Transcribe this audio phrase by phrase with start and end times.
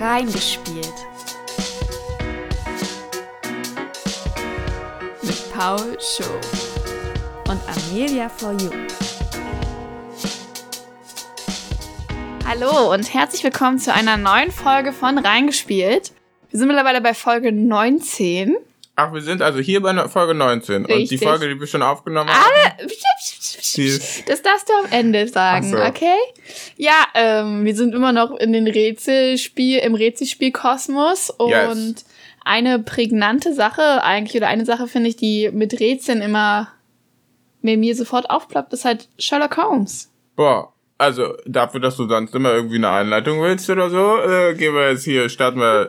[0.00, 0.94] Reingespielt.
[5.20, 6.24] Mit Paul Show
[7.50, 8.70] und Amelia for You.
[12.46, 16.12] Hallo und herzlich willkommen zu einer neuen Folge von Reingespielt.
[16.48, 18.56] Wir sind mittlerweile bei Folge 19.
[18.96, 20.86] Ach, wir sind also hier bei Folge 19.
[20.86, 20.96] Richtig.
[20.96, 22.52] Und die Folge, die wir schon aufgenommen haben.
[22.78, 22.86] Alle.
[22.86, 22.94] Die
[23.86, 25.76] ist- Das darfst du am Ende sagen, so.
[25.78, 26.16] okay?
[26.76, 32.04] Ja, ähm, wir sind immer noch in den Rätselspiel, im Rätselspielkosmos und Yes.
[32.44, 36.68] eine prägnante Sache eigentlich, oder eine Sache finde ich, die mit Rätseln immer
[37.62, 40.10] mir, mir sofort aufploppt, ist halt Sherlock Holmes.
[40.34, 44.74] Boah, also dafür, dass du sonst immer irgendwie eine Einleitung willst oder so, äh, gehen
[44.74, 45.88] wir jetzt hier, starten wir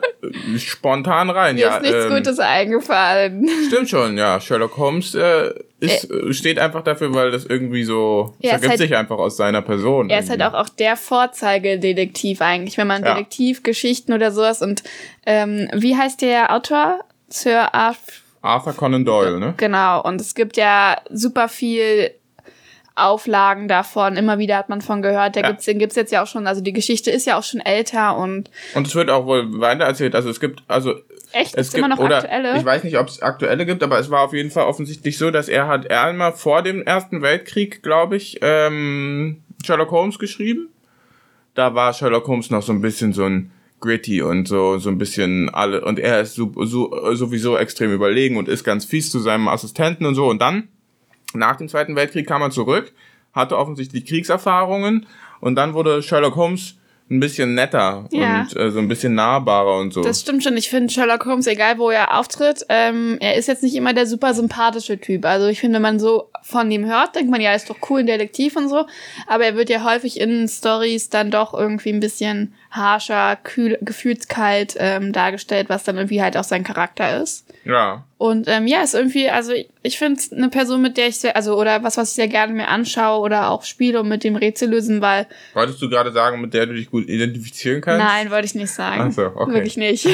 [0.58, 1.54] spontan rein.
[1.54, 3.48] Mir ja, ist nichts ähm, Gutes eingefallen.
[3.68, 4.38] Stimmt schon, ja.
[4.40, 8.52] Sherlock Holmes äh, ist, äh, steht einfach dafür, weil das irgendwie so, Er ist es
[8.52, 10.08] ergibt halt- sich einfach aus seiner Person.
[10.10, 10.56] Er ist halt irgendwie.
[10.56, 13.14] auch, auch der Vorzeigedetektiv eigentlich, wenn man Ja.
[13.14, 14.82] Detektivgeschichten oder sowas und
[15.26, 17.00] ähm, wie heißt der Autor?
[17.28, 19.54] Sir Arthur Arthur Conan Doyle, ne?
[19.56, 22.10] Genau, und es gibt ja super viel
[22.94, 24.16] Auflagen davon.
[24.16, 25.36] Immer wieder hat man von gehört.
[25.36, 25.48] Da Ja.
[25.48, 26.46] gibt's, den gibt's jetzt ja auch schon.
[26.46, 29.84] Also die Geschichte ist ja auch schon älter und Und es wird auch wohl weiter
[29.84, 30.14] erzählt.
[30.14, 30.94] Also es gibt, also
[31.32, 32.56] echt, es ist gibt immer noch oder aktuelle.
[32.58, 35.30] ich weiß nicht, ob es aktuelle gibt, aber es war auf jeden Fall offensichtlich so,
[35.30, 40.68] dass er hat einmal vor dem Ersten Weltkrieg, glaube ich, ähm, Sherlock Holmes geschrieben.
[41.54, 44.96] Da war Sherlock Holmes noch so ein bisschen so ein gritty und so so ein
[44.98, 49.18] bisschen alle und er ist so, so, sowieso extrem überlegen und ist ganz fies zu
[49.18, 50.68] seinem Assistenten und so und dann
[51.34, 52.92] nach dem Zweiten Weltkrieg kam er zurück,
[53.32, 55.06] hatte offensichtlich Kriegserfahrungen
[55.40, 56.74] und dann wurde Sherlock Holmes
[57.10, 58.40] ein bisschen netter Ja.
[58.40, 60.02] und äh, so ein bisschen nahbarer und so.
[60.02, 60.56] das stimmt schon.
[60.56, 64.06] Ich finde Sherlock Holmes, egal wo er auftritt, ähm, er ist jetzt nicht immer der
[64.06, 65.26] super sympathische Typ.
[65.26, 67.76] Also ich finde, wenn man so von ihm hört, denkt man, ja, er ist doch
[67.90, 68.86] cool, ein Detektiv und so.
[69.26, 74.76] Aber er wird ja häufig in Stories dann doch irgendwie ein bisschen harscher, kühl, gefühlskalt
[74.78, 77.44] ähm, dargestellt, was dann irgendwie halt auch sein Charakter ist.
[77.64, 78.04] Ja.
[78.18, 81.16] Und ähm, ja, ist irgendwie, also ich, ich finde es eine Person, mit der ich
[81.16, 84.22] sehr, also oder was, was ich sehr gerne mir anschaue oder auch spiele und mit
[84.22, 88.04] dem Rätsel lösen, weil Wolltest du gerade sagen, mit der du dich gut identifizieren kannst?
[88.04, 89.06] nein, wollte ich nicht sagen.
[89.08, 89.54] Ach so, okay.
[89.54, 90.06] Wirklich nicht.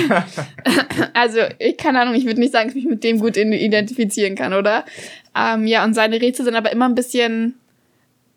[1.14, 4.34] also, ich keine Ahnung, ich würde nicht sagen, dass ich mich mit dem gut identifizieren
[4.36, 4.84] kann, oder?
[5.36, 7.54] Ähm, ja, und seine Rätsel sind aber immer ein bisschen,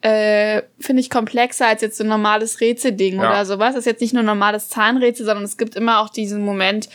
[0.01, 3.29] äh, finde ich, komplexer als jetzt so ein normales Rätselding Ja.
[3.29, 3.69] oder sowas.
[3.75, 6.89] Das ist jetzt nicht nur ein normales Zahnrätsel, sondern es gibt immer auch diesen Moment,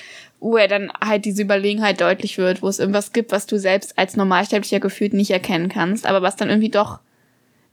[0.47, 3.99] wo er dann halt diese Überlegenheit deutlich wird, wo es irgendwas gibt, was du selbst
[3.99, 7.01] als Normalsterblicher gefühlt nicht erkennen kannst, aber was dann irgendwie doch,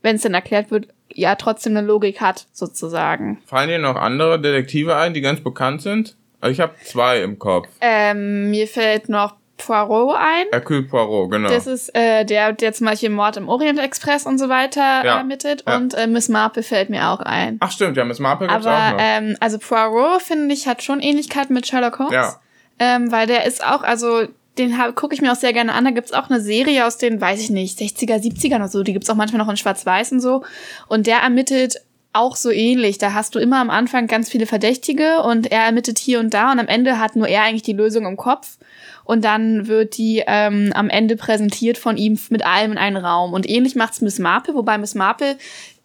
[0.02, 3.40] wenn es dann erklärt wird, ja trotzdem eine Logik hat, sozusagen.
[3.46, 6.16] Fallen dir noch andere Detektive ein, die ganz bekannt sind?
[6.42, 7.68] Also ich habe zwei im Kopf.
[7.80, 10.46] Ähm, mir fällt noch Poirot ein.
[10.52, 11.48] Hercule Poirot, genau.
[11.50, 15.18] Das ist äh, der, der zum Beispiel Mord im Orient Express und so weiter Ja,
[15.20, 15.64] ermittelt.
[15.68, 15.78] ja.
[15.78, 17.58] Und äh, Miss Marple fällt mir auch ein.
[17.62, 19.00] Ach stimmt, ja, Miss Marple gibt's auch Aber noch.
[19.00, 22.14] ähm, also Poirot, finde ich, hat schon Ähnlichkeit mit Sherlock Holmes.
[22.14, 22.40] Ja.
[22.80, 25.86] Ähm, weil der ist auch, also den gucke ich mir auch sehr gerne an.
[25.86, 28.84] Da gibt's auch eine Serie aus den, weiß ich nicht, 60er, 70er oder so.
[28.84, 30.44] Die gibt's auch manchmal noch in Schwarz-Weiß und so.
[30.88, 31.82] Und der ermittelt
[32.14, 33.00] auch so ähnlich.
[33.00, 36.52] Da hast du immer am Anfang ganz viele Verdächtige und er ermittelt hier und da
[36.52, 38.58] und am Ende hat nur er eigentlich die Lösung im Kopf.
[39.06, 43.34] Und dann wird die ähm, am Ende präsentiert von ihm mit allem in einen Raum.
[43.34, 45.36] Und ähnlich macht's Miss Marple, wobei Miss Marple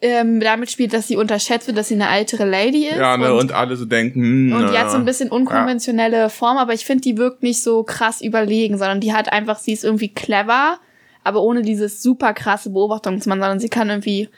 [0.01, 2.97] ähm, damit spielt, dass sie unterschätzt wird, dass sie eine ältere Lady ist.
[2.97, 6.57] ja, ne, und, alle so denken, hm, Und die hat so ein bisschen unkonventionelle Form,
[6.59, 9.83] aber ich finde, die wirkt nicht so krass überlegen, sondern die hat einfach, sie ist
[9.83, 10.79] irgendwie clever,
[11.25, 14.29] aber ohne dieses super krasse Beobachtungsmann, sondern sie kann irgendwie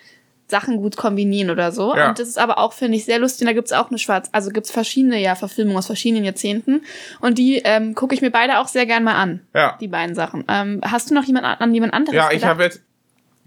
[0.51, 1.97] Sachen gut kombinieren oder so.
[1.97, 2.09] Ja.
[2.09, 3.43] Und das ist aber auch, finde ich, sehr lustig.
[3.43, 6.83] Und da gibt's auch eine Schwarz, also gibt's verschiedene ja Verfilmungen aus verschiedenen Jahrzehnten.
[7.21, 9.41] Und die ähm, gucke ich mir beide auch sehr gern mal an.
[9.55, 9.79] Ja.
[9.81, 10.45] Die beiden Sachen.
[10.49, 12.17] Ähm, hast du noch jemand an, an jemand anderes?
[12.17, 12.83] Ja, ich habe jetzt,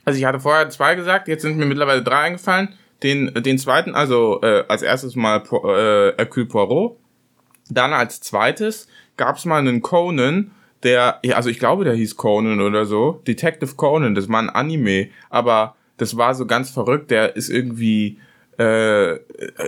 [0.06, 2.70] also ich hatte vorher zwei gesagt, jetzt sind mir mittlerweile drei eingefallen.
[3.04, 6.98] Den, den zweiten, also äh, als erstes mal äh, Hercule Poirot.
[7.70, 8.88] Dann als zweites
[9.18, 10.52] gab's mal einen Conan,
[10.84, 13.22] der, also ich glaube, der hieß Conan oder so.
[13.26, 17.12] Detective Conan, das war ein Anime, aber das war so ganz verrückt.
[17.12, 18.18] Der ist irgendwie,
[18.58, 19.16] äh,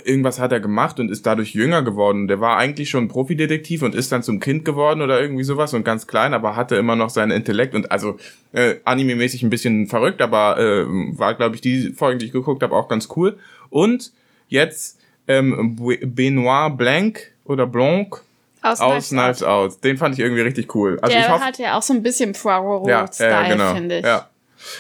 [0.04, 2.28] irgendwas hat er gemacht und ist dadurch jünger geworden.
[2.28, 5.84] Der war eigentlich schon Profidetektiv und ist dann zum Kind geworden oder irgendwie sowas und
[5.84, 8.18] ganz klein, aber hatte immer noch seinen Intellekt und also
[8.54, 10.86] äh, anime-mäßig ein bisschen verrückt, aber äh,
[11.18, 13.38] war, glaube ich, die Folgen, die ich geguckt habe, auch ganz cool.
[13.70, 14.12] Und
[14.48, 18.22] jetzt ähm, Benoit Blanc oder Blanc
[18.62, 19.84] aus, aus Knives Out.
[19.84, 21.00] Den fand ich irgendwie richtig cool.
[21.02, 23.74] Also Der ich hoffe, hat ja auch so ein bisschen Poirot-Style, ja, genau.
[23.74, 24.06] finde ich.
[24.06, 24.30] Ja.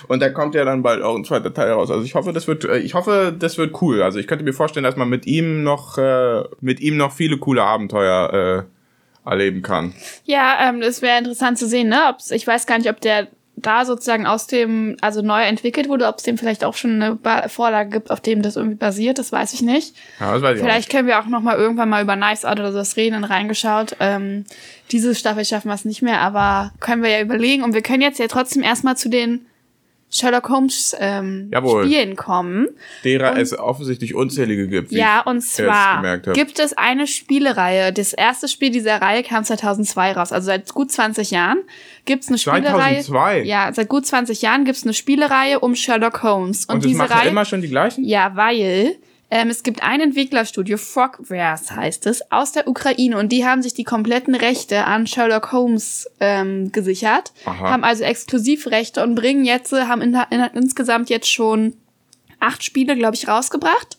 [0.07, 1.91] Und da kommt ja dann bald auch ein zweiter Teil raus.
[1.91, 4.01] Also ich hoffe, das wird, äh, ich hoffe, das wird cool.
[4.01, 7.37] Also ich könnte mir vorstellen, dass man mit ihm noch, äh, mit ihm noch viele
[7.37, 9.93] coole Abenteuer äh, erleben kann.
[10.25, 11.99] Ja, ähm, das wäre interessant zu sehen, ne?
[12.09, 13.27] Ob's, ich weiß gar nicht, ob der
[13.57, 17.15] da sozusagen aus dem, also neu entwickelt wurde, ob es dem vielleicht auch schon eine
[17.15, 19.95] ba Vorlage gibt, auf dem das irgendwie basiert, das weiß ich nicht.
[20.19, 22.59] Ja, das weiß ich vielleicht können wir auch noch mal irgendwann mal über Knives Out
[22.59, 23.95] oder sowas reden und reingeschaut.
[23.99, 24.45] Ähm,
[24.91, 27.63] diese Staffel schaffen wir es nicht mehr, aber können wir ja überlegen.
[27.63, 29.45] Und wir können jetzt ja trotzdem erstmal zu den
[30.09, 31.85] Sherlock Holmes ähm, Jawohl.
[31.85, 32.69] Spielen kommen.
[33.03, 34.91] Derer es offensichtlich unzählige gibt.
[34.91, 37.91] Ja, und zwar gibt es eine Spielereihe.
[37.91, 41.59] Das erste Spiel dieser Reihe kam 2002 raus, also seit gut 20 Jahren
[42.05, 43.01] gibt es eine Spielereihe.
[43.01, 43.43] 2002?
[43.43, 46.65] Ja, seit gut 20 Jahren gibt es eine Spielereihe um Sherlock Holmes.
[46.65, 47.29] Und, Und das diese machen Reihe.
[47.29, 48.03] immer schon die gleichen?
[48.05, 48.95] Ja, weil
[49.31, 53.73] ähm, es gibt ein Entwicklerstudio, Frogwares heißt es, aus der Ukraine und die haben sich
[53.73, 57.71] die kompletten Rechte an Sherlock Holmes ähm, gesichert, Aha.
[57.71, 61.73] haben also Exklusivrechte und bringen jetzt, äh, haben in, in, insgesamt jetzt schon
[62.39, 63.97] acht Spiele, glaube ich, rausgebracht.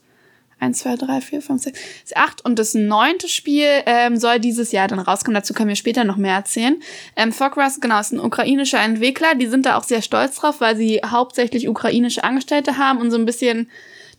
[0.59, 1.79] Eins, zwei, drei, vier, fünf, sechs,
[2.15, 2.43] acht.
[2.43, 5.35] Und das neunte Spiel ähm, soll dieses Jahr dann rauskommen.
[5.35, 6.81] Dazu können wir später noch mehr erzählen.
[7.15, 9.35] Ähm, Fogras, genau, ist ein ukrainischer Entwickler.
[9.35, 13.19] Die sind da auch sehr stolz drauf, weil sie hauptsächlich ukrainische Angestellte haben und so
[13.19, 13.69] ein bisschen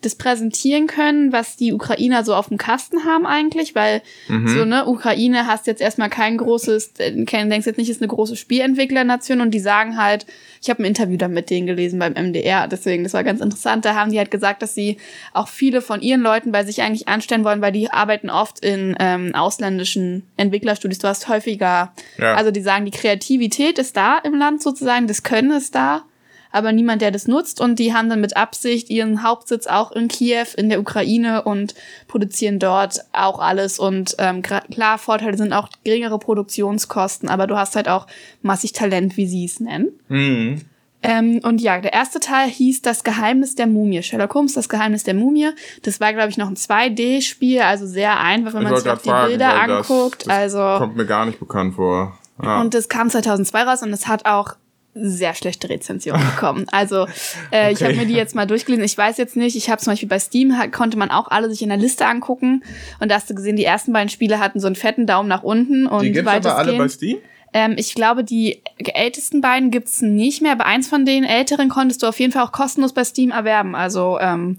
[0.01, 4.85] das präsentieren können, was die Ukrainer so auf dem Kasten haben eigentlich, weil so, ne,
[4.85, 6.93] Ukraine hast jetzt erstmal kein großes,
[7.25, 10.27] kein- denkst jetzt nicht, ist eine große Spielentwicklernation und die sagen halt,
[10.61, 13.85] ich habe ein Interview da mit denen gelesen beim MDR, deswegen, das war ganz interessant,
[13.85, 14.97] da haben die halt gesagt, dass sie
[15.33, 18.95] auch viele von ihren Leuten bei sich eigentlich anstellen wollen, weil die arbeiten oft in
[18.99, 22.35] ähm, ausländischen Entwicklerstudios, du hast häufiger, Ja.
[22.35, 26.03] also die sagen, die Kreativität ist da im Land sozusagen, das Können ist da,
[26.57, 27.61] aber niemand, der das nutzt.
[27.61, 31.75] Und die haben dann mit Absicht ihren Hauptsitz auch in Kiew, in der Ukraine und
[32.07, 33.79] produzieren dort auch alles.
[33.79, 38.07] Und ähm, klar, Vorteile sind auch geringere Produktionskosten, aber du hast halt auch
[38.41, 39.91] massig Talent, wie sie es nennen.
[40.09, 40.61] Mhm.
[41.03, 44.01] Ähm, und ja, der erste Teil hieß Das Geheimnis der Mumie.
[44.01, 45.49] Sherlock Holmes, Das Geheimnis der Mumie.
[45.83, 49.09] Das war, glaube ich, noch ein 2D-Spiel, also sehr einfach, wenn Ich man sich die
[49.09, 50.25] fragen, Bilder weil das- anguckt.
[50.25, 52.17] das also Kommt mir gar nicht bekannt vor.
[52.41, 52.61] Ja.
[52.61, 54.53] und das kam 2002 raus und es hat auch
[55.01, 56.65] sehr schlechte Rezensionen bekommen.
[56.71, 57.07] Also
[57.51, 57.85] äh, ich Okay.
[57.85, 58.83] habe mir die jetzt mal durchgelesen.
[58.85, 61.61] Ich weiß jetzt nicht, ich habe zum Beispiel bei Steam, konnte man auch alle sich
[61.61, 62.63] in der Liste angucken.
[62.99, 65.43] Und da hast du gesehen, die ersten beiden Spiele hatten so einen fetten Daumen nach
[65.43, 65.87] unten.
[65.87, 67.17] Und die gibt's aber alle bei Steam?
[67.53, 72.03] ähm, ich glaube, die ältesten beiden gibt's nicht mehr, aber eins von den älteren konntest
[72.03, 73.75] du auf jeden Fall auch kostenlos bei Steam erwerben.
[73.75, 74.57] Also ähm,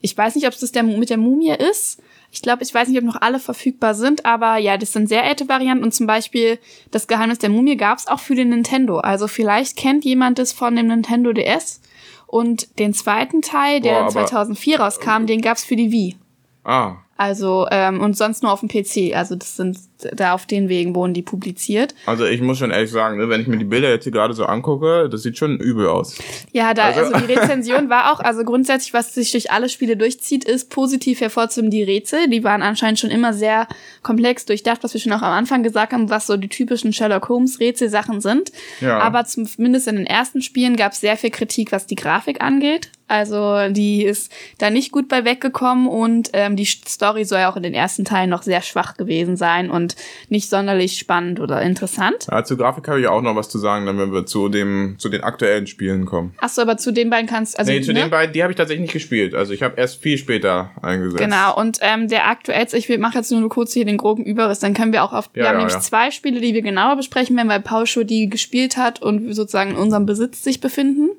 [0.00, 2.00] ich weiß nicht, ob es das der, mit der Mumie ist.
[2.34, 5.22] Ich glaube, ich weiß nicht, ob noch alle verfügbar sind, aber ja, das sind sehr
[5.22, 6.58] alte Varianten und zum Beispiel
[6.90, 8.98] das Geheimnis der Mumie gab's auch für den Nintendo.
[8.98, 11.80] Also vielleicht kennt jemand das von dem Nintendo DS.
[12.26, 16.16] Und den zweiten Teil, der Boah, aber- 2004 rauskam, den gab's für die Wii.
[16.64, 19.14] Ah, Also, ähm, und sonst nur auf dem PC.
[19.16, 19.78] Also, das sind,
[20.12, 21.94] da auf den Wegen wurden die publiziert.
[22.06, 24.34] also ich muss schon ehrlich sagen, ne, wenn ich mir die Bilder jetzt hier gerade
[24.34, 26.18] so angucke, das sieht schon übel aus.
[26.52, 29.96] Ja, da, Also- also, die Rezension war auch, also grundsätzlich, was sich durch alle Spiele
[29.96, 32.28] durchzieht, ist positiv hervorzuheben die Rätsel.
[32.28, 33.68] Die waren anscheinend schon immer sehr
[34.02, 37.28] komplex durchdacht, was wir schon auch am Anfang gesagt haben, was so die typischen Sherlock
[37.28, 38.50] Holmes Rätselsachen sind.
[38.80, 38.98] Ja.
[38.98, 42.90] Aber zumindest in den ersten Spielen gab es sehr viel Kritik, was die Grafik angeht.
[43.06, 47.56] Also die ist da nicht gut bei weggekommen und ähm, die Story soll ja auch
[47.56, 49.94] in den ersten Teilen noch sehr schwach gewesen sein und
[50.30, 52.26] nicht sonderlich spannend oder interessant.
[52.30, 54.96] Ja, zur Grafik habe ich auch noch was zu sagen, dann wenn wir zu dem
[54.98, 56.34] zu den aktuellen Spielen kommen.
[56.40, 58.00] Ach so, aber zu den beiden kannst also nee, zu ne?
[58.00, 59.34] den beiden, die habe ich tatsächlich nicht gespielt.
[59.34, 61.22] Also ich habe erst viel später eingesetzt.
[61.22, 64.72] Genau, und ähm, der aktuellste, ich mache jetzt nur kurz hier den groben Überriss, dann
[64.72, 65.80] können wir auch auf, wir Ja, haben ja, nämlich ja.
[65.80, 69.70] zwei Spiele, die wir genauer besprechen werden, weil Paul schon die gespielt hat und sozusagen
[69.70, 71.10] in unserem Besitz sich befinden.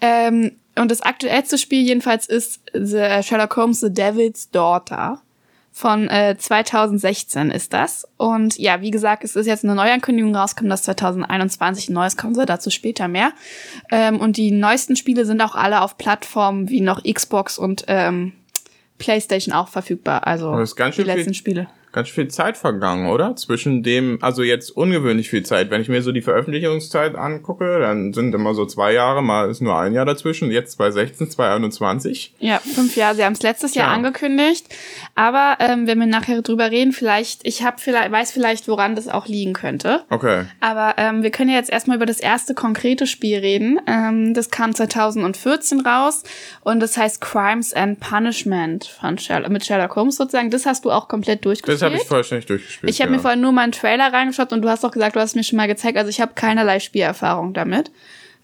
[0.00, 5.20] Ähm, und das aktuellste Spiel jedenfalls ist The Sherlock Holmes The Devil's Daughter.
[5.70, 8.04] Von äh, 2016 ist das.
[8.16, 12.34] Und ja, wie gesagt, es ist jetzt eine Neuankündigung rausgekommen, dass 2021 ein neues kommen
[12.34, 13.32] soll, dazu später mehr.
[13.92, 18.32] Ähm, und die neuesten Spiele sind auch alle auf Plattformen wie noch Xbox und ähm,
[18.98, 20.26] PlayStation auch verfügbar.
[20.26, 21.68] Also die schön viel- letzten Spiele.
[21.92, 23.34] Ganz viel Zeit vergangen, oder?
[23.36, 25.70] Zwischen dem, also jetzt ungewöhnlich viel Zeit.
[25.70, 29.60] Wenn ich mir so die Veröffentlichungszeit angucke, dann sind immer so zwei Jahre, mal ist
[29.62, 30.50] nur ein Jahr dazwischen.
[30.50, 32.34] Jetzt 2016, 2021.
[32.38, 33.14] Ja, fünf Jahre.
[33.16, 33.94] Sie haben es letztes Jahr Ja.
[33.94, 34.66] angekündigt.
[35.14, 39.08] Aber ähm, wenn wir nachher drüber reden, vielleicht, ich hab vielleicht, weiß vielleicht, woran das
[39.08, 40.04] auch liegen könnte.
[40.10, 40.44] Okay.
[40.60, 43.80] Aber ähm, wir können ja jetzt erstmal über das erste konkrete Spiel reden.
[43.86, 46.22] Ähm, das kam 2014 raus
[46.62, 50.50] und das heißt Crimes and Punishment von Sherlock, mit Sherlock Holmes sozusagen.
[50.50, 51.77] Das hast du auch komplett durchgespielt.
[51.80, 52.90] Das habe ich vollständig durchgespielt.
[52.90, 53.16] Ich habe ja.
[53.16, 55.34] mir vorhin nur mal einen Trailer reingeschaut und du hast auch gesagt, du hast es
[55.36, 55.96] mir schon mal gezeigt.
[55.98, 57.90] Also ich habe keinerlei Spielerfahrung damit.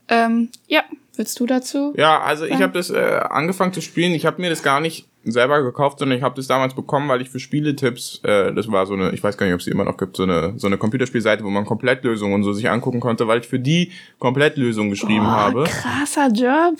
[0.09, 0.83] Ähm, ja,
[1.17, 1.95] willst du dazu?
[1.97, 2.61] Ja, also ich Ja.
[2.61, 4.13] habe das äh, angefangen zu spielen.
[4.13, 7.23] Ich habe mir das gar nicht selber gekauft, sondern ich habe das damals bekommen, weil
[7.23, 9.71] ich für Spieletipps, äh, das war so eine, ich weiß gar nicht, ob es die
[9.71, 13.01] immer noch gibt, so eine so eine Computerspielseite, wo man Komplettlösungen und so sich angucken
[13.01, 15.65] konnte, weil ich für die Komplettlösungen geschrieben Boah, habe.
[15.65, 16.77] Krasser Job.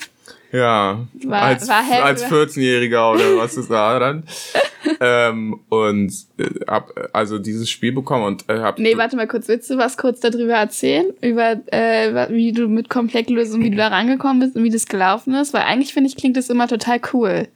[0.55, 4.23] Ja, War- als, war als 14-Jähriger oder was es war dann.
[4.99, 9.47] ähm, und äh, hab also dieses Spiel bekommen und äh, hab Nee, warte mal kurz.
[9.47, 11.07] Willst du was kurz darüber erzählen?
[11.21, 15.33] Über, äh, wie du mit Komplettlösungen, wie du da rangekommen bist und wie das gelaufen
[15.33, 15.53] ist?
[15.53, 17.47] Weil eigentlich finde ich, klingt das immer total cool.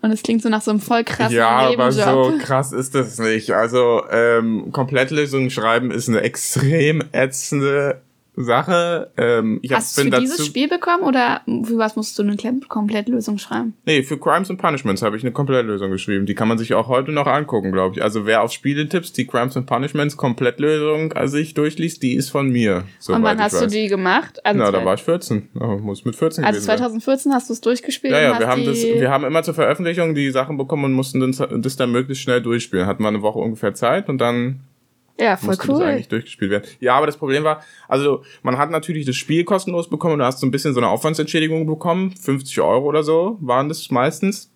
[0.00, 2.32] Und es klingt so nach so einem voll krassen ja, aber Nebenjob.
[2.32, 3.50] so krass ist das nicht.
[3.50, 8.00] Also ähm, Komplettlösungen schreiben ist eine extrem ätzende
[8.42, 9.10] Sache.
[9.16, 12.34] Ähm, ich hab- Hast du für dieses Spiel bekommen oder für was musst du eine
[12.34, 13.74] Kle- Komplettlösung schreiben?
[13.84, 16.26] Nee, für Crimes and Punishments habe ich eine Komplettlösung geschrieben.
[16.26, 18.02] Die kann man sich auch heute noch angucken, glaube ich.
[18.02, 22.48] Also wer auf Spieletipps die Crimes and Punishments Komplettlösung äh, sich durchliest, die ist von
[22.50, 22.84] mir.
[23.08, 23.72] und wann hast du weiß.
[23.72, 24.44] die gemacht?
[24.44, 25.48] Also, Na, da war ich 14.
[25.60, 26.78] Oh, muss mit 14 also gewesen sein.
[26.78, 30.14] 2014 hast du es durchgespielt Ja, ja, wir haben, das, wir haben immer zur Veröffentlichung
[30.14, 32.86] die Sachen bekommen und mussten das, das dann möglichst schnell durchspielen.
[32.86, 34.60] Hatten wir eine Woche ungefähr Zeit und dann
[35.18, 35.84] ja, voll musste das cool.
[35.84, 36.64] eigentlich durchgespielt werden.
[36.80, 40.24] Ja, aber das Problem war, also man hat natürlich das Spiel kostenlos bekommen und du
[40.24, 42.12] hast so ein bisschen so eine Aufwandsentschädigung bekommen.
[42.12, 44.50] 50 Euro oder so waren das meistens.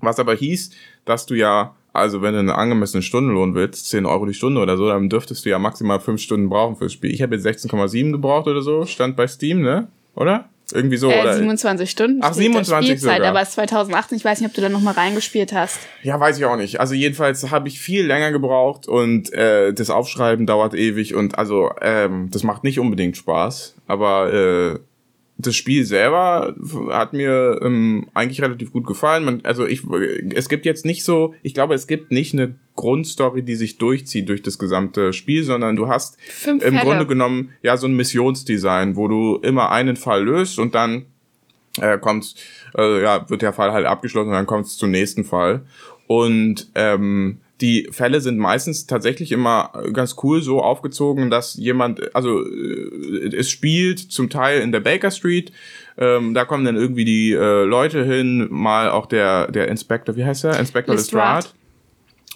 [0.00, 0.70] Was aber hieß,
[1.04, 4.78] dass du ja, also wenn du einen angemessenen Stundenlohn willst, 10 Euro die Stunde oder
[4.78, 7.12] so, dann dürftest du ja maximal 5 Stunden brauchen fürs Spiel.
[7.12, 9.88] Ich habe jetzt 16,7 gebraucht oder so, stand bei Steam, ne?
[10.14, 10.48] Oder?
[10.72, 11.34] Irgendwie so, Äh, oder?
[11.36, 13.30] 27 Stunden Ach, steht da 27 Spielzeit, sogar.
[13.30, 14.18] aber es ist 2018.
[14.18, 15.78] Ich weiß nicht, ob du da nochmal reingespielt hast.
[16.02, 16.80] Ja, weiß ich auch nicht.
[16.80, 21.70] Also jedenfalls habe ich viel länger gebraucht und äh, das Aufschreiben dauert ewig und also
[21.80, 23.74] ähm, das macht nicht unbedingt Spaß.
[23.86, 24.78] Aber äh,
[25.46, 26.54] das Spiel selber
[26.90, 29.24] hat mir ähm, eigentlich relativ gut gefallen.
[29.24, 29.82] Man, also ich,
[30.34, 34.28] es gibt jetzt nicht so, ich glaube, es gibt nicht eine Grundstory, die sich durchzieht
[34.28, 36.84] durch das gesamte Spiel, sondern du hast Fünf im Fälle.
[36.84, 41.06] Grunde genommen ja so ein Missionsdesign, wo du immer einen Fall löst und dann
[41.80, 42.34] äh, kommt,
[42.76, 45.62] äh, ja, wird der Fall halt abgeschlossen und dann kommt es zum nächsten Fall.
[46.06, 52.44] Und ähm, die Fälle sind meistens tatsächlich immer ganz cool so aufgezogen, dass jemand, also
[52.44, 55.52] äh, es spielt zum Teil in der Baker Street,
[55.98, 60.24] ähm, da kommen dann irgendwie die äh, Leute hin, mal auch der der Inspector, wie
[60.24, 60.58] heißt er?
[60.58, 60.94] Inspector.
[60.94, 61.48] Lestrade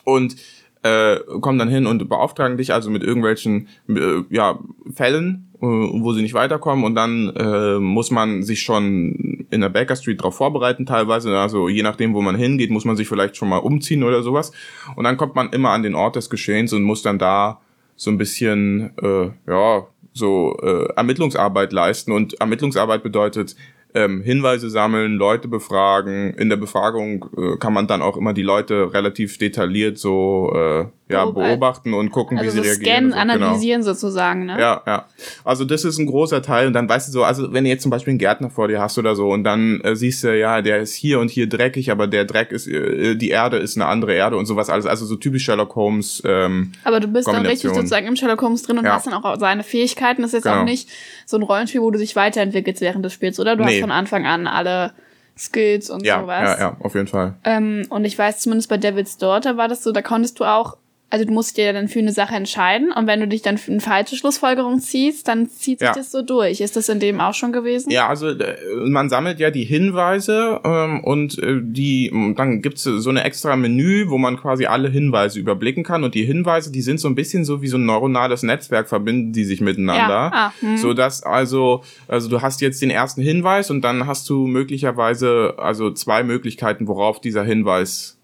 [0.05, 0.37] und
[0.83, 4.59] äh, kommen dann hin und beauftragen dich also mit irgendwelchen äh, ja,
[4.95, 9.69] Fällen, äh, wo sie nicht weiterkommen und dann äh, muss man sich schon in der
[9.71, 13.37] Baker Street darauf vorbereiten teilweise, also je nachdem, wo man hingeht, muss man sich vielleicht
[13.37, 14.53] schon mal umziehen oder sowas.
[14.97, 17.61] Und dann kommt man immer an den Ort des Geschehens und muss dann da
[17.97, 22.13] so ein bisschen, äh, ja, so äh, Ermittlungsarbeit leisten.
[22.13, 23.57] Und Ermittlungsarbeit bedeutet
[23.95, 26.35] ähm, Hinweise sammeln, Leute befragen.
[26.35, 30.87] In der Befragung äh, kann man dann auch immer die Leute relativ detailliert so äh,
[31.09, 31.93] ja, Beobachten.
[31.93, 33.11] und gucken, Also wie sie so reagieren.
[33.11, 33.17] scannen, so.
[33.35, 33.47] Genau.
[33.47, 34.59] analysieren sozusagen, ne?
[34.59, 35.05] Ja, ja.
[35.45, 37.83] Also das ist ein großer Teil und dann weißt du so, also wenn du jetzt
[37.83, 40.63] zum Beispiel einen Gärtner vor dir hast oder so und dann äh, siehst du, ja,
[40.63, 43.87] der ist hier und hier dreckig, aber der Dreck ist, äh, die Erde ist eine
[43.87, 44.87] andere Erde und sowas alles.
[44.87, 46.23] Also so typisch Sherlock Holmes.
[46.25, 48.95] Ähm, Aber du bist dann richtig sozusagen im Sherlock Holmes drin und Ja.
[48.95, 50.23] hast dann auch seine Fähigkeiten.
[50.23, 50.61] Das ist jetzt Genau.
[50.61, 50.89] auch nicht
[51.27, 53.57] so ein Rollenspiel, wo du dich weiterentwickelst während des Spiels, oder?
[53.57, 53.73] Du Nee.
[53.75, 54.93] hast von Anfang an alle
[55.37, 56.43] Skills und ja, sowas.
[56.43, 57.35] ja, ja, auf jeden Fall.
[57.45, 60.77] Ähm, und ich weiß zumindest bei Devil's Daughter war das so, da konntest du auch,
[61.15, 63.71] also du musst dir dann für eine Sache entscheiden und wenn du dich dann für
[63.71, 65.95] eine falsche Schlussfolgerung ziehst, dann zieht sich Ja.
[65.95, 66.61] das so durch.
[66.61, 67.91] Ist das in dem auch schon gewesen?
[67.91, 68.57] Ja, also äh,
[68.89, 74.07] man sammelt ja die Hinweise ähm, und äh, die dann gibt's so eine extra Menü,
[74.09, 77.45] wo man quasi alle Hinweise überblicken kann und die Hinweise, die sind so ein bisschen
[77.45, 80.79] so wie so ein neuronales Netzwerk verbinden die sich miteinander, Ja, ah, hm.
[80.79, 85.55] so dass also also du hast jetzt den ersten Hinweis und dann hast du möglicherweise
[85.59, 88.19] also zwei Möglichkeiten, worauf dieser Hinweis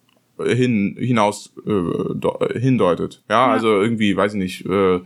[0.47, 3.23] hin hinaus äh, hindeutet.
[3.29, 3.53] Ja, Ja.
[3.53, 5.01] also irgendwie, weiß ich nicht, äh,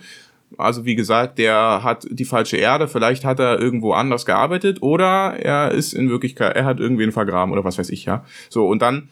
[0.56, 5.34] also wie gesagt, der hat die falsche Erde, vielleicht hat er irgendwo anders gearbeitet oder
[5.38, 8.24] er ist in Wirklichkeit, er hat irgendwen vergraben oder was weiß ich, ja.
[8.48, 9.08] So, und dann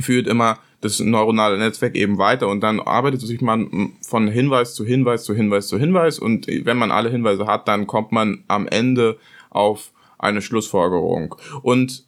[0.00, 4.84] führt immer das neuronale Netzwerk eben weiter und dann arbeitet sich man von Hinweis zu
[4.84, 8.66] Hinweis zu Hinweis zu Hinweis und wenn man alle Hinweise hat, dann kommt man am
[8.66, 9.16] Ende
[9.50, 11.34] auf eine Schlussfolgerung.
[11.62, 12.04] Und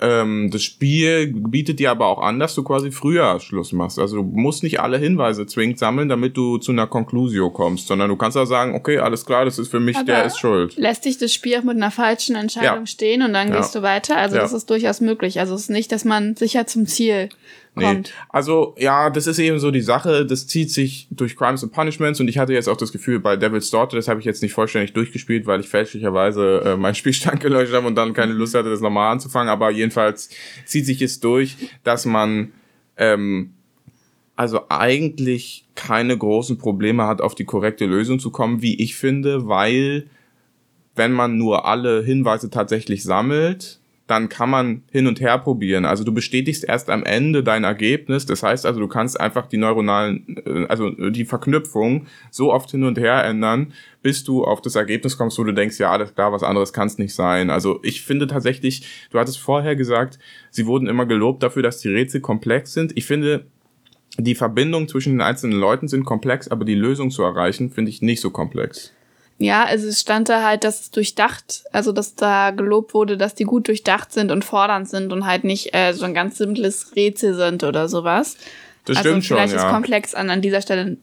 [0.00, 3.98] ähm, das Spiel bietet dir aber auch an, dass du quasi früher Schluss machst.
[3.98, 8.08] Also du musst nicht alle Hinweise zwingend sammeln, damit du zu einer Conclusio kommst, sondern
[8.08, 10.76] du kannst auch sagen, okay, alles klar, das ist für mich, Aber der ist schuld.
[10.76, 12.86] Lässt dich das Spiel auch mit einer falschen Entscheidung Ja.
[12.86, 13.56] stehen und dann Ja.
[13.58, 14.16] gehst du weiter?
[14.16, 14.42] Also Ja.
[14.42, 15.38] das ist durchaus möglich.
[15.40, 17.28] Also es ist nicht, dass man sicher zum Ziel
[17.74, 17.84] Nee.
[17.84, 18.12] kommt.
[18.28, 22.20] Also, ja, das ist eben so die Sache, das zieht sich durch Crimes and Punishments
[22.20, 24.52] und ich hatte jetzt auch das Gefühl bei Devil's Daughter, das habe ich jetzt nicht
[24.52, 28.70] vollständig durchgespielt, weil ich fälschlicherweise äh, meinen Spielstand gelöscht habe und dann keine Lust hatte,
[28.70, 30.30] das nochmal anzufangen, aber jedenfalls
[30.64, 32.52] zieht sich es durch, dass man
[32.96, 33.54] ähm,
[34.40, 39.48] also eigentlich keine großen Probleme hat, auf die korrekte Lösung zu kommen, wie ich finde,
[39.48, 40.06] weil
[40.96, 43.79] wenn man nur alle Hinweise tatsächlich sammelt,
[44.10, 45.84] dann kann man hin und her probieren.
[45.84, 48.26] Also du bestätigst erst am Ende dein Ergebnis.
[48.26, 52.82] Das heißt also, du kannst einfach die neuronalen, äh, also die Verknüpfung so oft hin
[52.82, 56.32] und her ändern, bis du auf das Ergebnis kommst, wo du denkst, ja, alles klar,
[56.32, 57.50] was anderes kann es nicht sein.
[57.50, 60.18] Also ich finde tatsächlich, du hattest vorher gesagt,
[60.50, 62.96] sie wurden immer gelobt dafür, dass die Rätsel komplex sind.
[62.96, 63.46] Ich finde,
[64.18, 68.02] die Verbindung zwischen den einzelnen Leuten sind komplex, aber die Lösung zu erreichen, finde ich
[68.02, 68.92] nicht so komplex.
[69.42, 73.34] Ja, also es stand da halt, dass es durchdacht, also dass da gelobt wurde, dass
[73.34, 76.94] die gut durchdacht sind und fordernd sind und halt nicht äh, so ein ganz simples
[76.94, 78.36] Rätsel sind oder sowas.
[78.84, 79.70] Das also stimmt schon, vielleicht ist ja.
[79.70, 80.98] komplex an, an dieser Stelle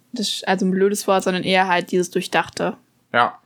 [0.46, 2.78] also ein blödes Wort, sondern eher halt dieses Durchdachte.
[3.12, 3.40] Ja.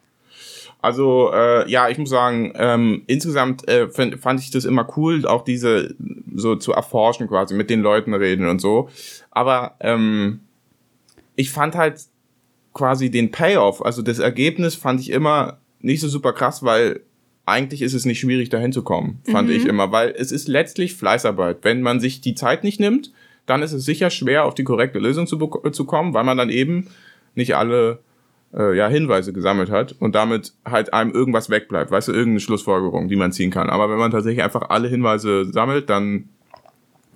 [0.81, 5.25] Also, äh, ja, ich muss sagen, ähm, insgesamt äh, find, fand ich das immer cool,
[5.25, 5.95] auch diese
[6.35, 8.89] so zu erforschen quasi, mit den Leuten reden und so.
[9.29, 10.41] Aber ähm,
[11.35, 12.01] ich fand halt
[12.73, 17.01] quasi den Payoff, also das Ergebnis fand ich immer nicht so super krass, weil
[17.45, 19.55] eigentlich ist es nicht schwierig, dahin zu kommen, fand Mhm.
[19.55, 21.59] ich immer, weil es ist letztlich Fleißarbeit.
[21.63, 23.11] Wenn man sich die Zeit nicht nimmt,
[23.45, 25.37] dann ist es sicher schwer, auf die korrekte Lösung zu,
[25.71, 26.87] zu kommen, weil man dann eben
[27.35, 27.99] nicht alle
[28.53, 33.07] äh, ja, Hinweise gesammelt hat und damit halt einem irgendwas wegbleibt, weißt du, irgendeine Schlussfolgerung,
[33.07, 33.69] die man ziehen kann.
[33.69, 36.29] Aber wenn man tatsächlich einfach alle Hinweise sammelt, dann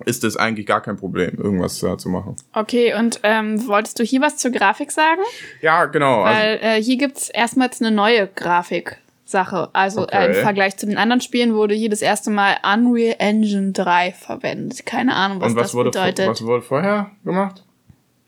[0.04, 2.36] ist es eigentlich gar kein Problem, irgendwas da zu machen.
[2.52, 5.22] Okay, und ähm, wolltest du hier was zur Grafik sagen?
[5.62, 6.22] Ja, genau.
[6.22, 9.70] Also, Weil äh, hier gibt's erstmals eine neue Grafiksache.
[9.72, 10.16] Also Okay.
[10.16, 14.12] äh, im Vergleich zu den anderen Spielen wurde hier das erste Mal Unreal Engine 3
[14.12, 14.84] verwendet.
[14.86, 16.28] Keine Ahnung, was, und was das wurde, bedeutet.
[16.28, 17.62] was wurde vorher gemacht?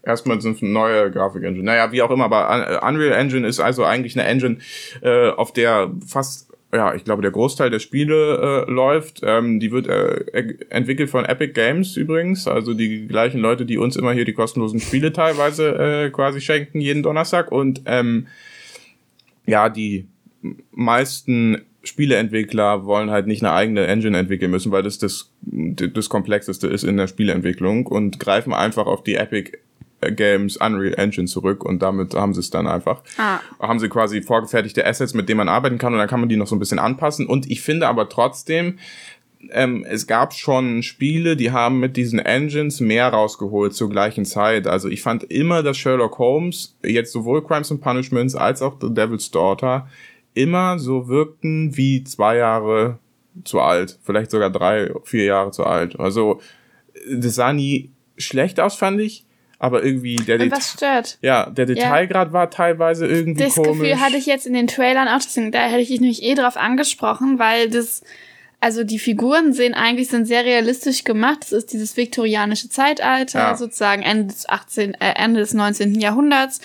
[0.02, 1.64] Erstmal sind neue Grafik-Engine.
[1.64, 2.48] Naja, wie auch immer, aber
[2.82, 4.58] Un- Unreal Engine ist also eigentlich eine Engine,
[5.02, 9.20] äh, auf der fast, ja, ich glaube, der Großteil der Spiele äh, läuft.
[9.22, 13.96] Ähm, die wird äh, entwickelt von Epic Games übrigens, also die gleichen Leute, die uns
[13.96, 17.50] immer hier die kostenlosen Spiele teilweise äh, quasi schenken, jeden Donnerstag.
[17.50, 18.26] Und ähm,
[19.46, 20.08] ja, die
[20.72, 26.66] meisten Spieleentwickler wollen halt nicht eine eigene Engine entwickeln müssen, weil das das, das Komplexeste
[26.66, 29.52] ist in der Spieleentwicklung und greifen einfach auf die Epic
[30.00, 33.02] Games Unreal Engine zurück und damit haben sie es dann einfach.
[33.16, 33.40] Ah.
[33.60, 36.36] Haben sie quasi vorgefertigte Assets, mit denen man arbeiten kann und dann kann man die
[36.36, 37.26] noch so ein bisschen anpassen.
[37.26, 38.78] Und ich finde aber trotzdem,
[39.50, 44.66] ähm, es gab schon Spiele, die haben mit diesen Engines mehr rausgeholt zur gleichen Zeit.
[44.66, 48.92] Also ich fand immer, dass Sherlock Holmes, jetzt sowohl Crimes and Punishments als auch The
[48.92, 49.88] Devil's Daughter,
[50.34, 52.98] immer so wirkten wie zwei Jahre
[53.44, 53.98] zu alt.
[54.02, 55.98] Vielleicht sogar drei, vier Jahre zu alt.
[55.98, 56.40] Also
[57.10, 59.24] das sah nie schlecht aus, fand ich.
[59.60, 61.18] Aber irgendwie der, und Det was stört?
[61.20, 63.78] ja, der Detailgrad war teilweise irgendwie Das komisch.
[63.80, 66.56] Gefühl hatte ich jetzt in den Trailern auch, deswegen, da hätte ich nämlich eh drauf
[66.56, 68.02] angesprochen, weil das,
[68.61, 71.38] also die Figuren sehen eigentlich, sind sehr realistisch gemacht.
[71.42, 73.56] Das ist dieses viktorianische Zeitalter, Ja.
[73.56, 75.94] sozusagen Ende des 18., äh, Ende des 19.
[76.00, 76.61] Jahrhunderts.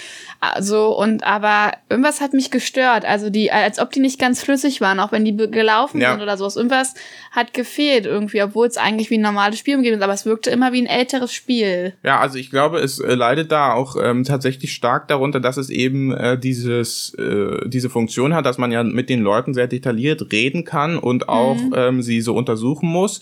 [0.51, 3.05] Also, und aber irgendwas hat mich gestört.
[3.05, 6.11] Also die, als ob die nicht ganz flüssig waren, auch wenn die gelaufen Ja.
[6.11, 6.57] sind oder sowas.
[6.57, 6.95] Irgendwas
[7.31, 10.49] hat gefehlt irgendwie, obwohl es eigentlich wie ein normales Spiel umgeben ist, aber es wirkte
[10.49, 11.93] immer wie ein älteres Spiel.
[12.03, 15.69] Ja, also ich glaube, es äh, leidet da auch ähm, tatsächlich stark darunter, dass es
[15.69, 20.31] eben äh, dieses äh, diese Funktion hat, dass man ja mit den Leuten sehr detailliert
[20.33, 23.21] reden kann und auch ähm, sie so untersuchen muss.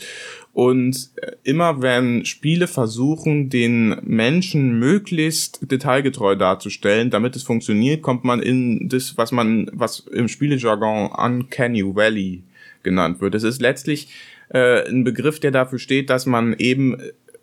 [0.53, 8.25] Und äh, immer wenn Spiele versuchen, den Menschen möglichst detailgetreu darzustellen, damit es funktioniert, kommt
[8.25, 12.43] man in das, was man, was im Spielejargon Uncanny Valley
[12.83, 13.35] genannt wird.
[13.35, 14.09] Es ist letztlich
[14.49, 16.97] äh, ein Begriff, der dafür steht, dass man eben,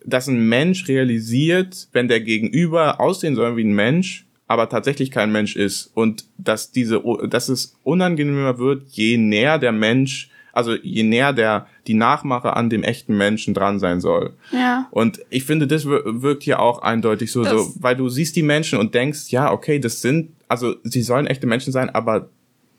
[0.04, 5.32] dass ein Mensch realisiert, wenn der Gegenüber aussehen soll wie ein Mensch, aber tatsächlich kein
[5.32, 11.02] Mensch ist und dass diese, dass es unangenehmer wird, je näher der Mensch, also je
[11.04, 14.34] näher der die Nachmache an dem echten Menschen dran sein soll.
[14.52, 14.88] Ja.
[14.90, 18.36] Und ich finde, das wir- wirkt hier auch eindeutig so, Das- so, weil du siehst
[18.36, 22.28] die Menschen und denkst, ja, okay, das sind, also sie sollen echte Menschen sein, aber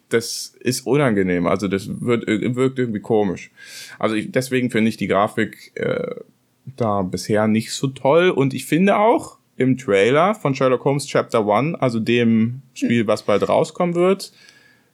[0.09, 1.47] das ist unangenehm.
[1.47, 3.51] Also das wird, wirkt irgendwie komisch.
[3.99, 6.15] Also ich, deswegen finde ich die Grafik äh,
[6.75, 8.29] da bisher nicht so toll.
[8.29, 13.23] Und ich finde auch im Trailer von Sherlock Holmes Chapter One, also dem Spiel, was
[13.23, 14.31] bald rauskommen wird,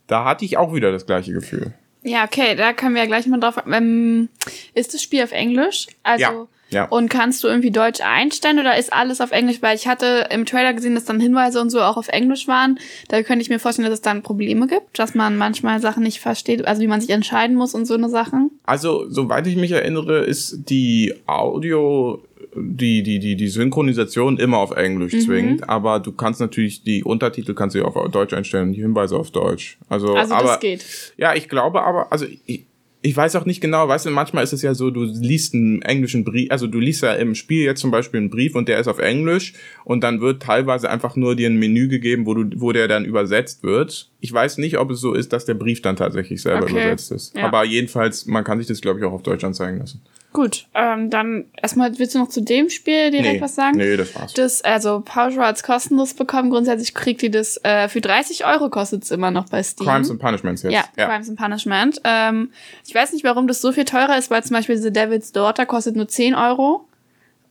[0.08, 1.74] da hatte ich auch wieder das gleiche Gefühl.
[2.06, 3.56] Ja, okay, da können wir ja gleich mal drauf.
[3.66, 4.30] Ähm,
[4.76, 5.88] ist das Spiel auf Englisch?
[6.04, 6.86] Also Ja, ja.
[6.86, 9.64] und kannst du irgendwie Deutsch einstellen oder ist alles auf Englisch?
[9.64, 12.78] Weil ich hatte im Trailer gesehen, dass dann Hinweise und so auch auf Englisch waren.
[13.08, 16.20] Da könnte ich mir vorstellen, dass es dann Probleme gibt, dass man manchmal Sachen nicht
[16.20, 18.52] versteht, also wie man sich entscheiden muss und so eine Sachen.
[18.66, 22.22] Also, soweit ich mich erinnere, ist die Audio,
[22.56, 25.20] die, die, die, die Synchronisation immer auf Englisch Mhm.
[25.20, 29.32] zwingend, aber du kannst natürlich die Untertitel kannst du auf Deutsch einstellen, die Hinweise auf
[29.32, 29.78] Deutsch.
[29.90, 30.86] Also, Also aber, das geht.
[31.18, 32.66] Ja, ich glaube aber, also ich,
[33.02, 35.84] ich weiß auch nicht genau, weißt du, manchmal ist es ja so, du liest einen
[35.84, 38.80] englischen Brief, also du liest ja im Spiel jetzt zum Beispiel einen Brief und der
[38.80, 42.46] ist auf Englisch und dann wird teilweise einfach nur dir ein Menü gegeben, wo du,
[42.60, 44.10] wo der dann übersetzt wird.
[44.22, 46.72] Ich weiß nicht, ob es so ist, dass der Brief dann tatsächlich selber Okay.
[46.72, 47.36] übersetzt ist.
[47.36, 47.44] Ja.
[47.44, 50.02] Aber jedenfalls, man kann sich das, glaube ich, auch auf Deutsch anzeigen lassen.
[50.36, 53.78] Gut, ähm, dann erstmal willst du noch zu dem Spiel direkt nee, was sagen?
[53.78, 54.34] Nee, das war's.
[54.34, 56.50] Das, also Pauschal als kostenlos bekommen.
[56.50, 59.88] Grundsätzlich kriegt ihr das äh, für 30 Euro kostet es immer noch bei Steam.
[59.88, 60.74] Crimes and Punishments jetzt.
[60.74, 62.02] ja, Crimes and Punishment.
[62.04, 62.50] Ähm,
[62.86, 65.66] ich weiß nicht, warum das so viel teurer ist, weil zum Beispiel The Devil's Daughter
[65.66, 66.86] kostet nur 10 Euro.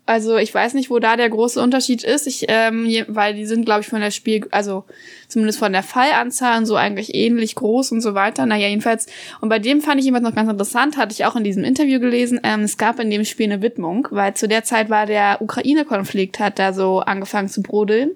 [0.07, 2.27] Also ich weiß nicht, wo da der große Unterschied ist.
[2.27, 4.85] Ich, ähm, weil die sind, glaube ich, von der Spiel, also
[5.29, 8.45] zumindest von der Fallanzahl und so eigentlich ähnlich groß und so weiter.
[8.45, 9.07] Naja, jedenfalls.
[9.41, 12.01] Und bei dem fand ich jedenfalls noch ganz interessant, hatte ich auch in diesem Interview
[12.01, 12.39] gelesen.
[12.43, 16.39] Ähm, es gab in dem Spiel eine Widmung, weil zu der Zeit war der Ukraine-Konflikt,
[16.39, 18.11] hat da so angefangen zu brodeln.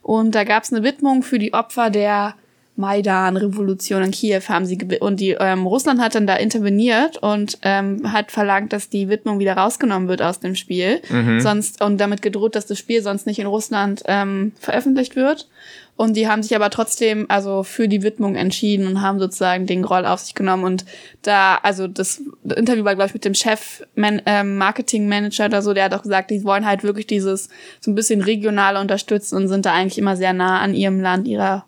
[0.00, 2.34] Und da gab es eine Widmung für die Opfer der
[2.76, 8.12] Maidan-Revolution in Kiew haben sie und die ähm, Russland hat dann da interveniert und ähm,
[8.12, 11.02] hat verlangt, dass die Widmung wieder rausgenommen wird aus dem Spiel,
[11.40, 15.48] sonst und damit gedroht, dass das Spiel sonst nicht in Russland ähm, veröffentlicht wird.
[15.94, 19.82] Und die haben sich aber trotzdem also für die Widmung entschieden und haben sozusagen den
[19.82, 20.64] Groll auf sich genommen.
[20.64, 20.84] Und
[21.20, 22.22] da, also das
[22.56, 25.94] Interview war, glaube ich, mit dem Chef Man ähm, Marketing Manager oder so, der hat
[25.94, 29.74] auch gesagt, die wollen halt wirklich dieses so ein bisschen regional unterstützen und sind da
[29.74, 31.66] eigentlich immer sehr nah an ihrem Land, ihrer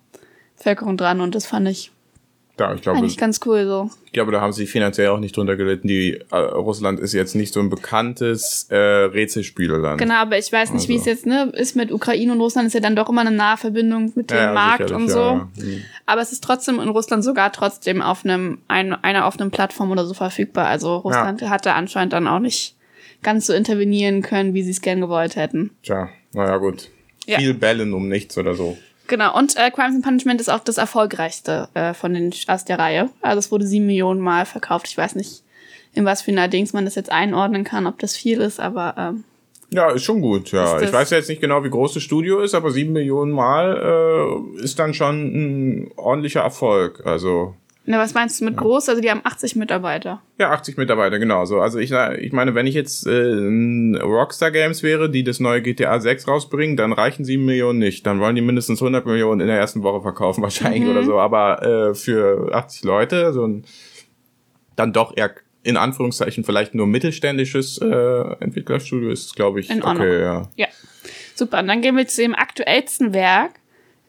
[0.65, 1.21] Bevölkerung dran.
[1.21, 1.91] Und das fand ich
[2.57, 3.91] Da, ich glaube, eigentlich ganz cool so.
[4.07, 5.89] ich glaube, da haben sie finanziell auch nicht drunter gelitten.
[5.89, 9.99] Die äh, Russland ist jetzt nicht so ein bekanntes äh, Rätselspieleland.
[10.01, 11.11] Genau, aber ich weiß nicht, wie es Also.
[11.11, 12.67] jetzt ne, ist mit Ukraine und Russland.
[12.69, 15.19] Ist ja dann doch immer eine nahe Verbindung mit dem Ja, ja, Markt und so.
[15.19, 15.65] ja, ja.
[15.65, 15.83] Mhm.
[16.07, 19.91] Aber es ist trotzdem in Russland sogar trotzdem auf einem, ein, einer auf einem Plattform
[19.91, 20.67] oder so verfügbar.
[20.69, 22.77] Also Russland hatte anscheinend dann auch nicht
[23.23, 25.71] ganz so intervenieren können, wie sie es gern gewollt hätten.
[25.83, 26.91] Tja, naja, gut.
[27.27, 27.39] Ja.
[27.39, 28.77] Viel Bellen um nichts oder so.
[29.07, 32.79] Genau, und äh, Crimes and Punishment ist auch das erfolgreichste äh, von den aus der
[32.79, 33.11] Reihe.
[33.21, 34.87] Also es wurde sieben Millionen Mal verkauft.
[34.89, 35.43] Ich weiß nicht,
[35.93, 38.95] in was für einer Dings man das jetzt einordnen kann, ob das viel ist, aber
[38.97, 39.25] ähm,
[39.71, 40.81] Ja, ist schon gut, ja.
[40.81, 43.77] Ich weiß jetzt nicht genau, wie groß das Studio ist, aber sieben Millionen Mal
[44.59, 47.03] äh, ist dann schon ein ordentlicher Erfolg.
[47.05, 47.55] Also,
[47.87, 48.89] na, was meinst du mit groß?
[48.89, 50.23] Also die haben 80 Mitarbeiter.
[50.39, 51.61] ja, 80 Mitarbeiter, genau so.
[51.61, 56.01] Also ich, ich meine, wenn ich jetzt äh, Rockstar Games wäre, die das neue GTA
[56.01, 58.07] 6 rausbringen, dann reichen sieben Millionen nicht.
[58.07, 61.19] Dann wollen die mindestens 100 Millionen in der ersten Woche verkaufen, wahrscheinlich oder so.
[61.19, 63.65] Aber äh, für 80 Leute, so ein
[64.77, 67.87] dann doch eher in Anführungszeichen vielleicht nur mittelständisches äh,
[68.41, 70.07] Entwicklerstudio ist, glaube ich, In Ordnung.
[70.07, 70.49] okay, ja.
[70.57, 70.67] Ja,
[71.35, 71.61] super.
[71.61, 73.53] Und dann gehen wir zu dem aktuellsten Werk.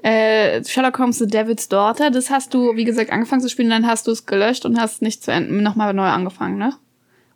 [0.06, 2.12] Äh, Sherlock Holmes The Devil's Daughter.
[2.12, 5.02] Das hast du, wie gesagt, angefangen zu spielen, dann hast du es gelöscht und hast
[5.02, 6.74] nicht zu Ende nochmal neu angefangen, ne?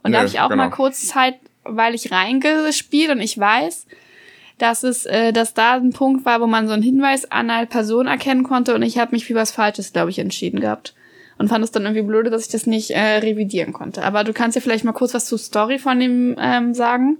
[0.04, 0.64] Und da Nee, habe ich auch genau.
[0.66, 3.88] mal kurz Zeit, weil ich reingespielt und ich weiß,
[4.60, 7.66] dass es, äh, dass da ein Punkt war, wo man so einen Hinweis an eine
[7.66, 10.94] Person erkennen konnte und ich habe mich für was Falsches, glaube ich, entschieden gehabt.
[11.40, 14.04] Und fand es dann irgendwie blöde, dass ich das nicht äh, revidieren konnte.
[14.04, 17.20] Aber du kannst ja vielleicht mal kurz was zur Story von dem ähm, sagen.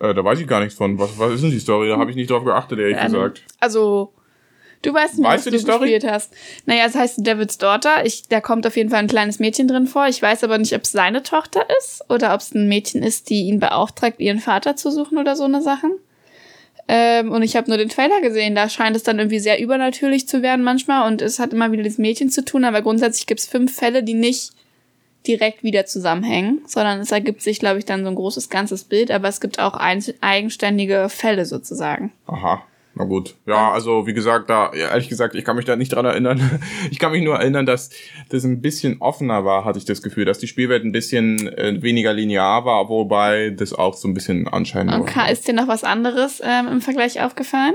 [0.00, 0.96] Äh, da weiß ich gar nichts von.
[1.00, 1.88] Was, was ist denn die Story?
[1.88, 3.42] Da habe ich nicht drauf geachtet, ehrlich Ähm, gesagt.
[3.58, 4.12] Also,
[4.82, 5.90] du weißt nicht, Weißt was du du, die Story?
[5.92, 6.32] gespielt hast.
[6.66, 8.04] Naja, es heißt David's Daughter.
[8.04, 10.06] Ich, da kommt auf jeden Fall ein kleines Mädchen drin vor.
[10.08, 13.30] Ich weiß aber nicht, ob es seine Tochter ist oder ob es ein Mädchen ist,
[13.30, 15.92] die ihn beauftragt, ihren Vater zu suchen oder so eine Sachen.
[16.88, 18.54] Ähm, und ich habe nur den Trailer gesehen.
[18.54, 21.08] Da scheint es dann irgendwie sehr übernatürlich zu werden manchmal.
[21.08, 22.64] Und es hat immer wieder das Mädchen zu tun.
[22.64, 24.52] Aber grundsätzlich gibt es fünf Fälle, die nicht
[25.26, 29.10] direkt wieder zusammenhängen, sondern es ergibt sich, glaube ich, dann so ein großes ganzes Bild.
[29.10, 29.74] Aber es gibt auch
[30.20, 32.12] eigenständige Fälle sozusagen.
[32.28, 32.62] Aha.
[32.98, 33.34] Na gut.
[33.44, 36.40] Ja, also wie gesagt, da, ja, ehrlich gesagt, ich kann mich da nicht dran erinnern.
[36.90, 37.90] Ich kann mich nur erinnern, dass
[38.30, 41.82] das ein bisschen offener war, hatte ich das Gefühl, dass die Spielwelt ein bisschen äh,
[41.82, 45.68] weniger linear war, wobei das auch so ein bisschen anscheinend Und Ka- ist dir noch
[45.68, 47.74] was anderes ähm, im Vergleich aufgefallen?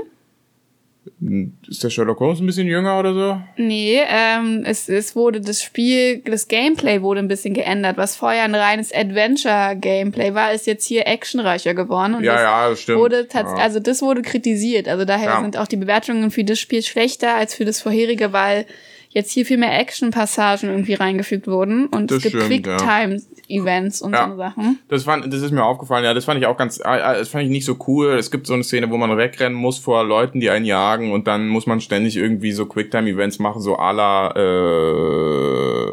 [1.68, 3.40] Ist der Sherlock Holmes ein bisschen jünger oder so?
[3.56, 7.96] Nee, ähm, es, es wurde das Spiel, das Gameplay wurde ein bisschen geändert.
[7.96, 12.14] Was vorher ein reines Adventure-Gameplay war, ist jetzt hier actionreicher geworden.
[12.14, 12.98] Und Ja, das ja, das stimmt.
[12.98, 13.54] Wurde Ja.
[13.56, 14.88] Also das wurde kritisiert.
[14.88, 15.40] Also daher Ja.
[15.40, 18.66] sind auch die Bewertungen für das Spiel schlechter als für das vorherige, weil
[19.14, 21.86] jetzt hier viel mehr Action-Passagen irgendwie reingefügt wurden.
[21.86, 22.76] Und Das es gibt stimmt, ja.
[22.76, 24.30] Quick-Time-Events und Ja.
[24.30, 24.78] so Sachen.
[24.88, 27.28] Das, fand, das ist mir aufgefallen, ja, das fand ich auch ganz, äh, äh, das
[27.28, 28.14] fand ich nicht so cool.
[28.14, 31.26] Es gibt so eine Szene, wo man wegrennen muss vor Leuten, die einen jagen und
[31.26, 35.92] dann muss man ständig irgendwie so Quicktime-Events machen, so à la, äh,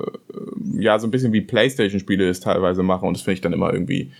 [0.82, 3.73] ja, so ein bisschen wie Playstation-Spiele es teilweise machen und das finde ich dann immer
[3.73, 4.12] irgendwie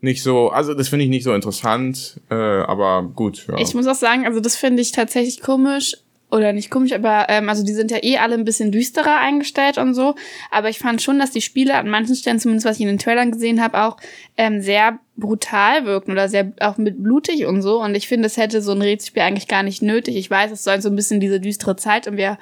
[0.00, 3.56] nicht so, also das finde ich nicht so interessant, äh, aber gut, ja.
[3.58, 5.96] Ich muss auch sagen, also das finde ich tatsächlich komisch.
[6.28, 9.78] Oder nicht komisch, aber ähm, also die sind ja eh alle ein bisschen düsterer eingestellt
[9.78, 10.16] und so.
[10.50, 12.98] Aber ich fand schon, dass die Spiele an manchen Stellen, zumindest was ich in den
[12.98, 13.96] Trailern gesehen habe, auch
[14.36, 17.80] ähm, sehr brutal wirken oder sehr auch mit blutig und so.
[17.80, 20.16] Und ich finde, es hätte so ein Rätselspiel eigentlich gar nicht nötig.
[20.16, 22.38] Ich weiß, es soll so ein bisschen diese düstere Zeit und wir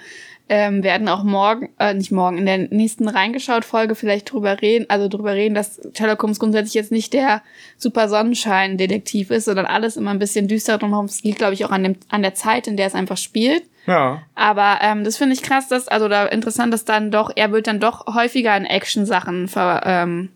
[0.48, 5.08] ähm, werden auch morgen, äh, nicht morgen, in der nächsten Reingeschaut-Folge vielleicht drüber reden, also
[5.08, 7.42] drüber reden, dass Sherlock Holmes grundsätzlich jetzt nicht der
[7.78, 11.06] super Sonnenschein-Detektiv ist, sondern alles immer ein bisschen düsterer drumherum.
[11.06, 13.62] Es liegt, glaube ich, auch an, dem, an der Zeit, in der es einfach spielt.
[13.86, 14.22] Ja.
[14.34, 17.66] Aber ähm, das finde ich krass, dass, also da interessant, dass dann doch, er wird
[17.66, 20.28] dann doch häufiger in Action-Sachen ver, ähm,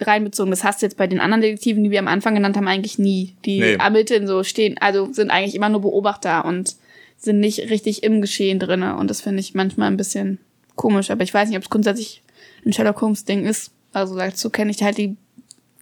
[0.00, 0.50] reinbezogen.
[0.50, 2.98] Das hast du jetzt bei den anderen Detektiven, die wir am Anfang genannt haben, eigentlich
[2.98, 3.34] nie.
[3.44, 3.74] Die Nee.
[3.74, 6.74] ermitteln so, stehen, also sind eigentlich immer nur Beobachter und
[7.16, 8.96] sind nicht richtig im Geschehen drinne.
[8.96, 10.38] Und das finde ich manchmal ein bisschen
[10.76, 11.10] komisch.
[11.10, 12.22] Aber ich weiß nicht, ob es grundsätzlich
[12.64, 13.72] ein Sherlock Holmes-Ding ist.
[13.92, 15.16] Also dazu kenne ich halt die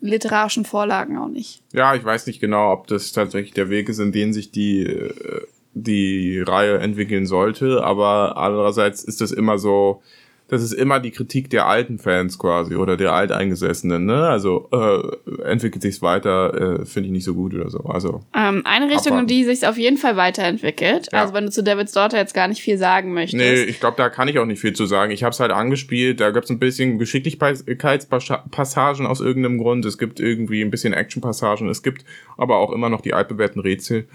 [0.01, 1.63] literarischen Vorlagen auch nicht.
[1.73, 4.83] Ja, ich weiß nicht genau, ob das tatsächlich der Weg ist, in den sich die,
[4.83, 10.03] äh, die Reihe entwickeln sollte, aber andererseits ist das immer so,
[10.53, 14.29] das ist immer die Kritik der alten Fans quasi oder der Alteingesessenen, ne?
[14.29, 15.01] Also äh,
[15.45, 17.79] entwickelt sich's weiter, äh, finde ich nicht so gut oder so.
[17.85, 19.27] Also Ähm, eine Richtung, in Abwarten.
[19.29, 21.09] die sich auf jeden Fall weiterentwickelt.
[21.11, 21.23] Ja.
[21.23, 23.43] Also wenn du zu Davids Daughter jetzt gar nicht viel sagen möchtest.
[23.43, 25.11] Nee, ich glaube, da kann ich auch nicht viel zu sagen.
[25.11, 29.87] Ich habe es halt angespielt, da gibt's ein bisschen Geschicklichkeitspassagen aus irgendeinem Grund.
[29.87, 31.67] Es gibt irgendwie ein bisschen Actionpassagen.
[31.71, 32.05] Es gibt
[32.37, 34.07] aber auch immer noch die altbewährten Rätsel.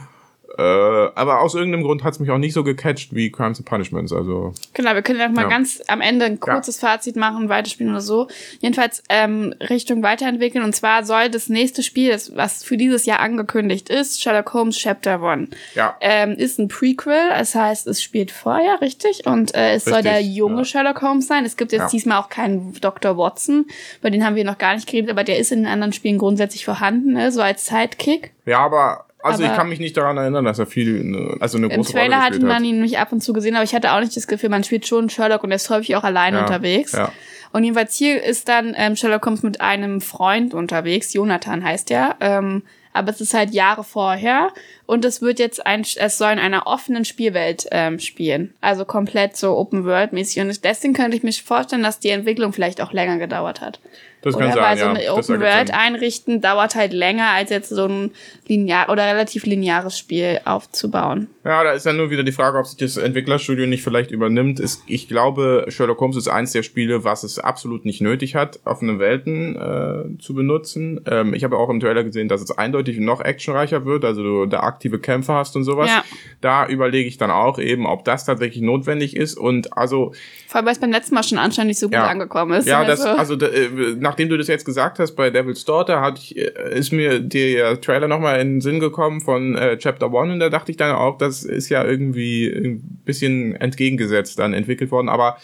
[0.57, 4.11] Äh, aber aus irgendeinem Grund hat's mich auch nicht so gecatcht wie Crimes and Punishments.
[4.11, 5.49] Also Genau, wir können ja mal Ja.
[5.49, 8.27] ganz am Ende ein kurzes Fazit machen, weiterspielen oder so.
[8.59, 10.63] Jedenfalls ähm, Richtung weiterentwickeln.
[10.63, 14.77] Und zwar soll das nächste Spiel, das, was für dieses Jahr angekündigt ist, Sherlock Holmes
[14.77, 17.29] Chapter One, ja, ähm, ist ein Prequel.
[17.29, 19.25] Das heißt, es spielt vorher, richtig?
[19.25, 20.65] Und äh, es soll Richtig, der junge ja.
[20.65, 21.45] Sherlock Holmes sein.
[21.45, 21.89] Es gibt jetzt Ja.
[21.89, 23.17] diesmal auch keinen Dr.
[23.17, 23.65] Watson,
[23.99, 26.17] über den haben wir noch gar nicht geredet, aber der ist in den anderen Spielen
[26.17, 27.31] grundsätzlich vorhanden, ne?
[27.31, 28.31] so als Sidekick.
[28.45, 31.57] ja, aber also Aber- ich kann mich nicht daran erinnern, dass er viel, ne, also
[31.57, 32.63] eine Im große Trailer Rolle hat gespielt man hat.
[32.63, 34.87] ihn nämlich ab und zu gesehen, aber ich hatte auch nicht das Gefühl, man spielt
[34.87, 36.91] schon Sherlock und er ist häufig auch alleine Ja, unterwegs.
[36.93, 37.11] ja.
[37.53, 42.15] Und jedenfalls hier ist dann ähm, Sherlock Holmes mit einem Freund unterwegs, Jonathan heißt er.
[42.19, 44.51] Ähm, aber es ist halt Jahre vorher
[44.87, 48.53] und es wird jetzt ein, es soll in einer offenen Spielwelt ähm, spielen.
[48.59, 50.41] Also komplett so Open World mäßig.
[50.41, 53.79] Und deswegen könnte ich mir vorstellen, dass die Entwicklung vielleicht auch länger gedauert hat.
[54.21, 54.89] Das Oder kann sein, weil so ja.
[54.89, 58.11] eine Das Open World einrichten dauert halt länger als jetzt so ein
[58.47, 61.27] linear oder relativ lineares Spiel aufzubauen.
[61.45, 64.59] Ja, da ist ja nur wieder die Frage, ob sich das Entwicklerstudio nicht vielleicht übernimmt.
[64.59, 68.59] Ist, ich glaube, Sherlock Holmes ist eins der Spiele, was es absolut nicht nötig hat,
[68.65, 70.99] offene Welten äh, zu benutzen.
[71.09, 74.45] Ähm, ich habe auch im Trailer gesehen, dass es eindeutig noch actionreicher wird, also du
[74.47, 75.89] da aktive Kämpfe hast und sowas.
[75.89, 76.03] Ja.
[76.41, 79.37] Da überlege ich dann auch eben, ob das tatsächlich notwendig ist.
[79.37, 80.13] Und also
[80.47, 82.07] Vor allem, weil es beim letzten Mal schon anscheinend nicht so gut Ja.
[82.07, 82.67] angekommen ist.
[82.67, 85.99] Ja, das, Also- also da, äh, nachdem du das jetzt gesagt hast bei Devil's Daughter,
[85.99, 90.13] hatte ich, äh, ist mir der Trailer nochmal in den Sinn gekommen von äh, Chapter
[90.13, 94.53] One und da dachte ich dann auch, das ist ja irgendwie ein bisschen entgegengesetzt dann
[94.53, 95.37] entwickelt worden, aber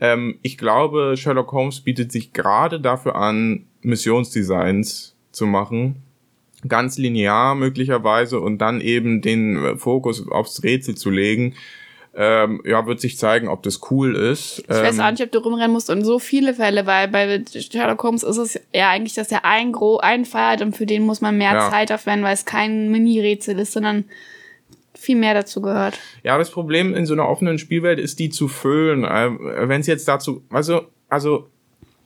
[0.00, 6.02] ähm, ich glaube, Sherlock Holmes bietet sich gerade dafür an, Missionsdesigns zu machen,
[6.68, 11.54] ganz linear möglicherweise und dann eben den äh, Fokus aufs Rätsel zu legen.
[12.16, 14.60] Ähm, ja, wird sich zeigen, ob das cool ist.
[14.60, 17.42] Ich weiß ähm, auch nicht, ob du rumrennen musst und so viele Fälle, weil bei
[17.52, 20.86] Sherlock Holmes ist es ja eigentlich, dass er einen, gro einen Fall hat und für
[20.86, 21.70] den muss man mehr Ja.
[21.70, 24.04] Zeit aufwenden, weil es kein Mini-Rätsel ist, sondern
[24.94, 25.98] viel mehr dazu gehört.
[26.22, 29.04] Ja, das Problem in so einer offenen Spielwelt ist, die zu füllen.
[29.08, 31.48] Ähm, Wenn es jetzt dazu, also, also,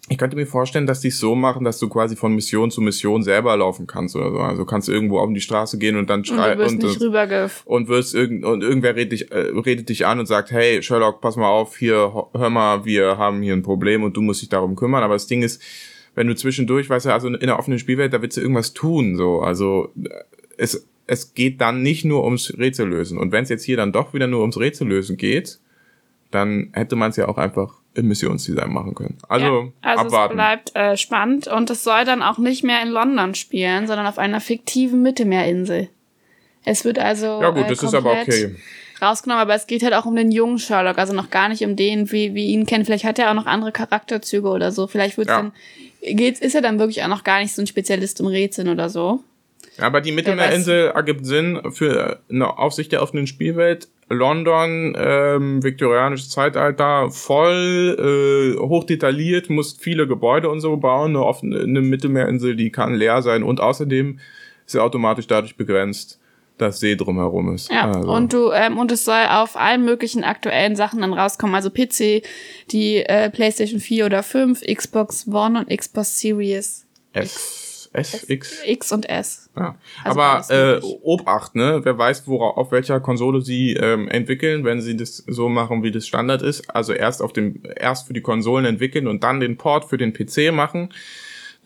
[0.08, 2.80] ich könnte mir vorstellen, dass die es so machen, dass du quasi von Mission zu
[2.80, 4.38] Mission selber laufen kannst oder so.
[4.38, 6.96] Also kannst du irgendwo auf die Straße gehen und dann schreien und, und,
[7.66, 11.20] und wirst irgend, und irgendwer redet dich, äh, redet dich an und sagt, hey, Sherlock,
[11.20, 14.48] pass mal auf, hier, hör mal, wir haben hier ein Problem und du musst dich
[14.48, 15.02] darum kümmern.
[15.02, 15.62] Aber das Ding ist,
[16.14, 19.16] wenn du zwischendurch, weißt du, also in der offenen Spielwelt, da willst du irgendwas tun,
[19.16, 19.40] so.
[19.40, 20.08] Also, äh,
[20.56, 23.18] es, es geht dann nicht nur ums Rätsellösen.
[23.18, 25.58] Und wenn es jetzt hier dann doch wieder nur ums Rätsellösen geht,
[26.30, 29.18] dann hätte man es ja auch einfach Missionsdesign machen können.
[29.28, 30.32] Also, ja, also abwarten.
[30.32, 34.06] es bleibt äh, spannend und es soll dann auch nicht mehr in London spielen, sondern
[34.06, 35.88] auf einer fiktiven Mittelmeerinsel.
[36.64, 38.54] Es wird also ja gut, äh, das ist aber okay.
[39.00, 41.76] rausgenommen, aber es geht halt auch um den jungen Sherlock, also noch gar nicht um
[41.76, 42.84] den, wie wir ihn kennen.
[42.84, 44.86] Vielleicht hat er auch noch andere Charakterzüge oder so.
[44.86, 45.42] Vielleicht wird's Ja.
[45.42, 45.52] dann
[46.02, 48.88] geht, ist er dann wirklich auch noch gar nicht so ein Spezialist im Rätseln oder
[48.88, 49.24] so.
[49.80, 53.88] Aber die Mittelmeerinsel ergibt Sinn für eine Aufsicht der offenen Spielwelt.
[54.10, 61.10] London, ähm, viktorianisches Zeitalter, voll äh, hochdetailliert, muss viele Gebäude und so bauen.
[61.10, 64.18] Eine, offene, eine Mittelmeerinsel, die kann leer sein und außerdem
[64.64, 66.18] ist sie automatisch dadurch begrenzt,
[66.56, 67.70] dass See drumherum ist.
[67.70, 71.54] Ja, Also, und du ähm, und es soll auf allen möglichen aktuellen Sachen dann rauskommen,
[71.54, 72.22] also PC,
[72.70, 76.86] die äh, PlayStation 4 oder 5, Xbox One und Xbox Series
[78.00, 78.62] S, S, X.
[78.64, 79.50] X und S.
[79.56, 79.76] Ja.
[80.04, 80.80] Also Aber äh.
[81.02, 81.80] Obacht, ne?
[81.82, 85.90] Wer weiß, worauf, auf welcher Konsole sie ähm, entwickeln, wenn sie das so machen, wie
[85.90, 86.68] das Standard ist.
[86.74, 90.12] Also erst auf dem, erst für die Konsolen entwickeln und dann den Port für den
[90.12, 90.90] PC machen.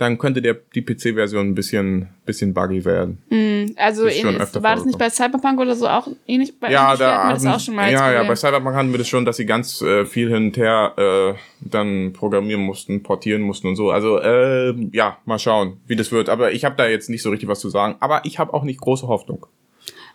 [0.03, 3.19] Dann könnte der, die PC-Version ein bisschen, bisschen buggy werden.
[3.31, 6.59] Mm, also ähnlich- war das nicht bei Cyberpunk oder so auch ähnlich?
[6.61, 7.91] Bei Ja, da hatten wir das auch schon mal.
[7.91, 10.57] ja, ja, bei Cyberpunk hatten wir das schon, dass sie ganz äh, viel hin und
[10.57, 13.91] her äh, dann programmieren mussten, portieren mussten und so.
[13.91, 16.29] Also äh, ja, mal schauen, wie das wird.
[16.29, 17.97] Aber ich habe da jetzt nicht so richtig was zu sagen.
[18.01, 19.47] Aber ich habe auch nicht große Hoffnung.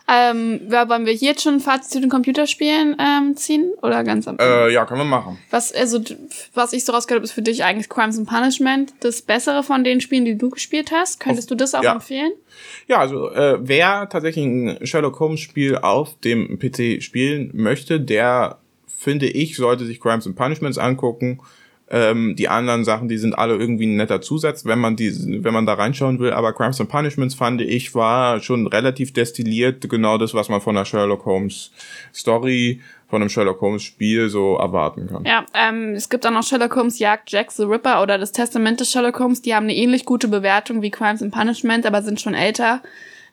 [0.10, 3.74] Ähm, ja, wollen wir hier jetzt schon ein Fazit zu den Computerspielen ähm, ziehen?
[3.82, 5.38] Oder ganz am Äh, ja, können wir machen.
[5.50, 6.00] Was, also,
[6.54, 9.84] was ich so rausgehört habe, ist für dich eigentlich Crimes and Punishment das Bessere von
[9.84, 11.20] den Spielen, die du gespielt hast.
[11.20, 11.93] Könntest du das auch ja.
[11.93, 12.32] empfehlen?
[12.88, 18.60] Ja, also äh, wer tatsächlich ein Sherlock Holmes Spiel auf dem PC spielen möchte, der
[18.88, 21.39] finde ich sollte sich Crimes and Punishments angucken.
[21.89, 25.54] Ähm, die anderen Sachen, die sind alle irgendwie ein netter Zusatz, wenn man die, wenn
[25.54, 26.32] man da reinschauen will.
[26.32, 30.76] Aber Crimes and Punishments fand ich war schon relativ destilliert, genau das, was man von
[30.76, 31.71] einer Sherlock Holmes
[32.13, 35.23] Story, von einem Sherlock Holmes Spiel so erwarten kann.
[35.23, 38.82] Ja, ähm, es gibt auch noch Sherlock Holmes Jagd Jack the Ripper oder das Testament
[38.82, 39.41] des Sherlock Holmes.
[39.41, 42.82] Die haben eine ähnlich gute Bewertung wie Crimes and Punishment, aber sind schon älter.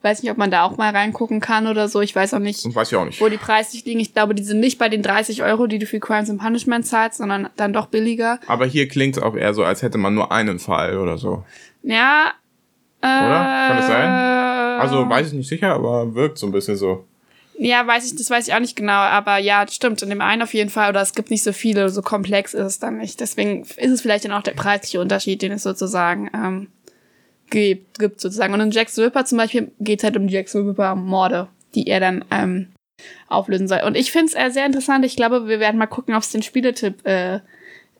[0.05, 2.03] Weiß nicht, ob man da auch mal reingucken kann oder so.
[2.03, 3.23] Ich weiß auch nicht, weiß ich auch nicht.
[3.23, 4.01] wo die preislich liegen.
[4.01, 6.87] Ich glaube, die sind nicht bei den 30 Euro, die du für Crimes and Punishment
[6.87, 8.39] zahlst, sondern dann doch billiger.
[8.47, 11.43] Aber hier klingt es auch eher so, als hätte man nur einen Fall oder so.
[11.83, 12.35] Ja.
[13.01, 13.67] Äh, Oder?
[13.69, 14.11] Kann das sein?
[14.81, 17.07] Also weiß ich nicht sicher, aber wirkt so ein bisschen so.
[17.59, 20.03] Ja, weiß ich, das weiß ich auch nicht genau, aber ja, das stimmt.
[20.03, 22.67] In dem einen auf jeden Fall, oder es gibt nicht so viele, so komplex ist
[22.67, 23.21] es dann nicht.
[23.21, 26.69] Deswegen ist es vielleicht dann auch der preisliche Unterschied, den es sozusagen ähm,
[27.55, 28.53] gibt, gibt sozusagen.
[28.53, 31.49] Und in Jack Ripper zum Beispiel geht es halt um die Jack the Ripper Morde,
[31.75, 32.69] die er dann ähm,
[33.29, 33.81] auflösen soll.
[33.87, 35.05] Und ich finde es äh, sehr interessant.
[35.05, 37.41] Ich glaube, wir werden mal gucken, ob es den Spieletipp äh,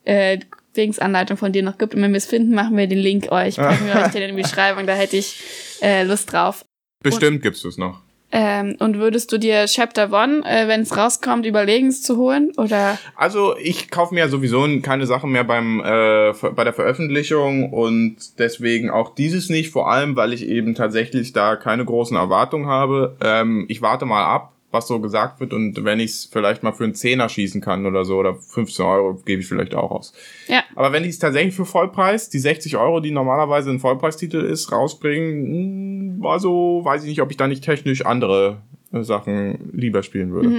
[0.03, 0.39] äh,
[0.75, 1.95] Dingsanleitung von dir noch gibt.
[1.95, 4.35] Und wenn wir es finden, machen wir den Link euch, packen wir euch den in
[4.35, 4.85] die Beschreibung.
[4.85, 5.41] Da hätte ich
[5.81, 6.65] äh, Lust drauf.
[7.01, 8.01] Bestimmt gibt's das noch.
[8.31, 12.51] Ähm, und würdest du dir Chapter One, äh, wenn es rauskommt, überlegen, es zu holen?
[12.57, 12.97] Oder?
[13.15, 18.39] Also ich kaufe mir ja sowieso keine Sachen mehr beim äh, bei der Veröffentlichung und
[18.39, 23.15] deswegen auch dieses nicht, vor allem weil ich eben tatsächlich da keine großen Erwartungen habe.
[23.21, 26.73] Ähm, ich warte mal ab, was so gesagt wird und wenn ich es vielleicht mal
[26.73, 30.13] für einen Zehner schießen kann oder so oder 15 Euro gebe ich vielleicht auch aus.
[30.47, 30.63] Ja.
[30.75, 34.71] Aber wenn die es tatsächlich für Vollpreis, die 60 Euro, die normalerweise ein Vollpreistitel ist,
[34.71, 38.61] rausbringen, mh, also weiß ich nicht, ob ich da nicht technisch andere
[38.91, 40.49] äh, Sachen lieber spielen würde.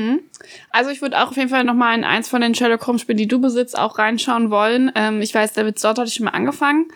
[0.71, 3.19] Also ich würde auch auf jeden Fall nochmal in eins von den Sherlock Holmes Spielen,
[3.19, 4.91] die du besitzt, auch reinschauen wollen.
[4.95, 6.87] Ähm, ich weiß, David Stott hatte ich schon mal angefangen.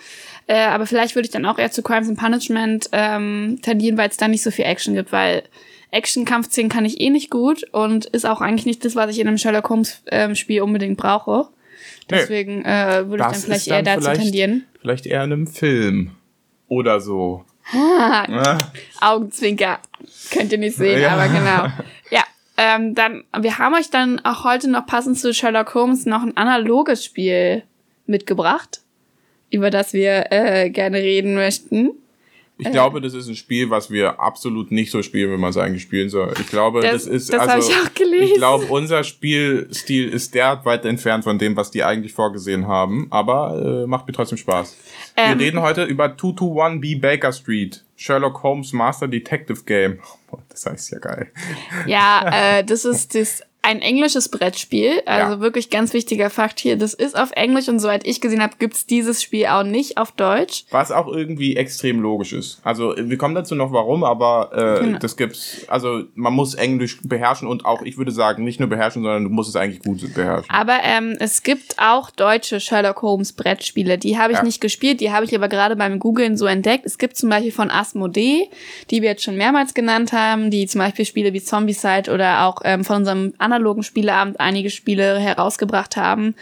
[0.47, 4.09] Äh, aber vielleicht würde ich dann auch eher zu Crimes and Punishment ähm, tendieren, weil
[4.09, 5.45] es da nicht so viel Action gibt, weil
[5.93, 9.29] Action-Kampfszenen kann ich eh nicht gut und ist auch eigentlich nicht das, was ich in
[9.29, 11.49] einem Sherlock Holmes ähm, Spiel unbedingt brauche.
[12.09, 14.67] Deswegen äh, würde ich dann vielleicht ist eher dann dazu vielleicht- tendieren.
[14.81, 16.13] Vielleicht eher in einem Film
[16.69, 17.45] oder so.
[19.01, 19.79] Augenzwinker.
[20.33, 21.11] Könnt ihr nicht sehen, Ja.
[21.11, 21.67] aber genau.
[22.11, 22.25] Ja,
[22.57, 26.37] ähm, dann, wir haben euch dann auch heute noch passend zu Sherlock Holmes noch ein
[26.37, 27.63] analoges Spiel
[28.07, 28.81] mitgebracht,
[29.51, 31.91] über das wir äh, gerne reden möchten.
[32.61, 35.57] Ich glaube, das ist ein Spiel, was wir absolut nicht so spielen, wie man es
[35.57, 36.33] eigentlich spielen soll.
[36.41, 37.71] Ich glaube, Das- das, ist das also.
[37.71, 38.25] ich auch gelesen.
[38.25, 43.07] Ich glaube, unser Spielstil ist derart weit entfernt von dem, was die eigentlich vorgesehen haben.
[43.11, 44.77] Aber äh, macht mir trotzdem Spaß.
[45.17, 45.39] Ähm.
[45.39, 49.99] wir reden heute über 221B Baker Street, Sherlock Holmes Master Detective Game.
[50.49, 51.31] Das heißt ja geil.
[51.87, 55.41] Ja, äh, das ist das ein englisches Brettspiel, also Ja.
[55.41, 56.77] wirklich ganz wichtiger Fakt hier.
[56.77, 60.13] Das ist auf Englisch und soweit ich gesehen habe, gibt's dieses Spiel auch nicht auf
[60.13, 60.65] Deutsch.
[60.71, 62.61] Was auch irgendwie extrem logisch ist.
[62.65, 64.99] Also wir kommen dazu noch warum, aber äh, Genau.
[64.99, 65.67] das gibt's.
[65.69, 69.31] Also man muss Englisch beherrschen und auch, ich würde sagen, nicht nur beherrschen, sondern du
[69.31, 70.51] musst es eigentlich gut beherrschen.
[70.51, 73.99] Aber ähm, es gibt auch deutsche Sherlock Holmes Brettspiele.
[73.99, 74.45] Die habe ich Ja.
[74.45, 76.87] nicht gespielt, die habe ich aber gerade beim Googlen so entdeckt.
[76.87, 78.49] Es gibt zum Beispiel von Asmodee,
[78.91, 82.63] die wir jetzt schon mehrmals genannt haben, die zum Beispiel Spiele wie Zombicide oder auch
[82.65, 86.35] ähm, von unserem analogen Spieleabend einige Spiele herausgebracht haben.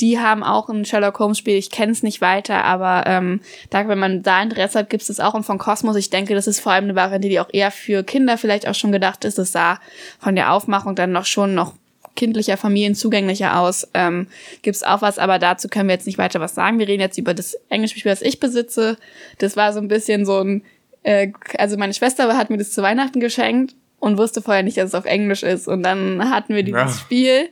[0.00, 1.56] Die haben auch ein Sherlock Holmes Spiel.
[1.56, 5.08] Ich kenne es nicht weiter, aber ähm, da, wenn man da Interesse hat, gibt es
[5.08, 5.34] das auch.
[5.34, 8.02] Und von Cosmos, ich denke, das ist vor allem eine Variante, die auch eher für
[8.04, 9.38] Kinder vielleicht auch schon gedacht ist.
[9.38, 9.78] Das sah
[10.18, 11.74] von der Aufmachung dann noch schon noch
[12.14, 13.88] kindlicher, familienzugänglicher aus.
[13.94, 14.26] Ähm,
[14.62, 16.78] gibt's auch was, aber dazu können wir jetzt nicht weiter was sagen.
[16.78, 18.96] Wir reden jetzt über das englische Spiel, was ich besitze.
[19.38, 20.62] Das war so ein bisschen so ein,
[21.02, 24.88] äh, also meine Schwester hat mir das zu Weihnachten geschenkt und wusste vorher nicht, dass
[24.88, 25.68] es auf Englisch ist.
[25.68, 26.88] Und dann hatten wir dieses Ja.
[26.88, 27.48] Spiel.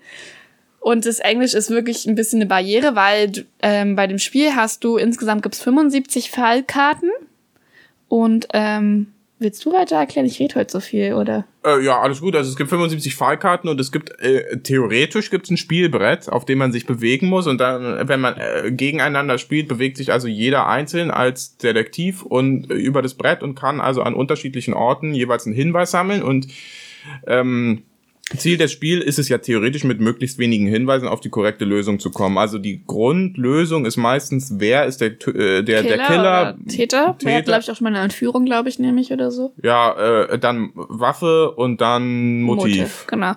[0.80, 4.82] Und das Englisch ist wirklich ein bisschen eine Barriere, weil ähm, bei dem Spiel hast
[4.82, 7.10] du, insgesamt gibt's 75 Fallkarten.
[8.08, 10.26] Und ähm, willst du weiter erklären?
[10.26, 11.46] Ich rede heute so viel, oder?
[11.64, 12.37] Äh, ja, alles gut.
[12.37, 16.59] Also es gibt 75 Fallkarten und es gibt äh, theoretisch gibt's ein Spielbrett, auf dem
[16.59, 20.68] man sich bewegen muss und dann, wenn man äh, gegeneinander spielt, bewegt sich also jeder
[20.68, 25.46] einzeln als Detektiv und äh, über das Brett und kann also an unterschiedlichen Orten jeweils
[25.46, 26.46] einen Hinweis sammeln und
[27.26, 27.83] ähm,
[28.38, 31.99] Ziel des Spiels ist es ja theoretisch mit möglichst wenigen Hinweisen auf die korrekte Lösung
[31.99, 32.38] zu kommen.
[32.38, 35.83] Also die Grundlösung ist meistens, wer ist der äh, der Killer.
[35.83, 37.16] Der Killer Täter.
[37.19, 37.35] Täter.
[37.35, 39.53] hat, glaube ich, auch schon mal eine Entführung, glaube ich, nämlich oder so.
[39.62, 42.79] Ja, äh, dann Waffe und dann Motiv.
[42.79, 43.33] Motiv genau.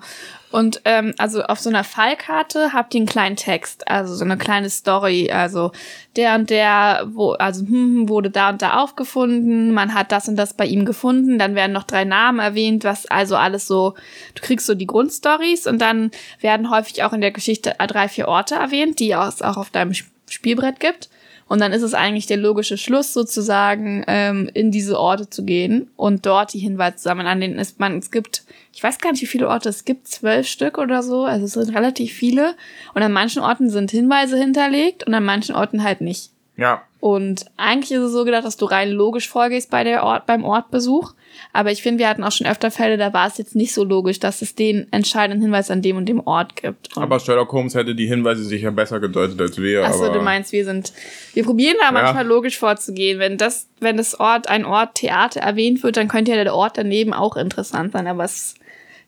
[0.54, 4.38] Und ähm, also auf so einer Fallkarte habt ihr einen kleinen Text, also so eine
[4.38, 5.32] kleine Story.
[5.32, 5.72] Also
[6.16, 10.28] der und der, wo, also hm, hm, wurde da und da aufgefunden, man hat das
[10.28, 13.96] und das bei ihm gefunden, dann werden noch drei Namen erwähnt, was also alles so,
[14.36, 18.28] du kriegst so die Grundstories und dann werden häufig auch in der Geschichte drei, vier
[18.28, 19.96] Orte erwähnt, die es auch auf deinem
[20.30, 21.10] Spielbrett gibt.
[21.48, 25.90] Und dann ist es eigentlich der logische Schluss sozusagen, ähm, in diese Orte zu gehen
[25.96, 29.22] und dort die Hinweise sammeln, an denen ist man, es gibt, ich weiß gar nicht,
[29.22, 32.56] wie viele Orte es gibt, zwölf Stück oder so, also es sind relativ viele.
[32.94, 36.32] Und an manchen Orten sind Hinweise hinterlegt und an manchen Orten halt nicht.
[36.56, 36.84] Ja.
[37.00, 40.46] Und eigentlich ist es so gedacht, dass du rein logisch vorgehst bei der Ort, beim
[40.46, 41.14] Ortbesuch.
[41.56, 43.84] Aber ich finde, wir hatten auch schon öfter Fälle, da war es jetzt nicht so
[43.84, 46.98] logisch, dass es den entscheidenden Hinweis an dem und dem Ort gibt.
[46.98, 49.86] Und aber Sherlock Holmes hätte die Hinweise sicher besser gedeutet als wir.
[49.86, 50.94] Achso, du meinst, wir sind,
[51.36, 51.92] wir probieren da ja.
[51.92, 53.20] manchmal logisch vorzugehen.
[53.20, 56.78] Wenn das, wenn das Ort, ein Ort Theater erwähnt wird, dann könnte ja der Ort
[56.80, 58.56] daneben auch interessant sein, aber es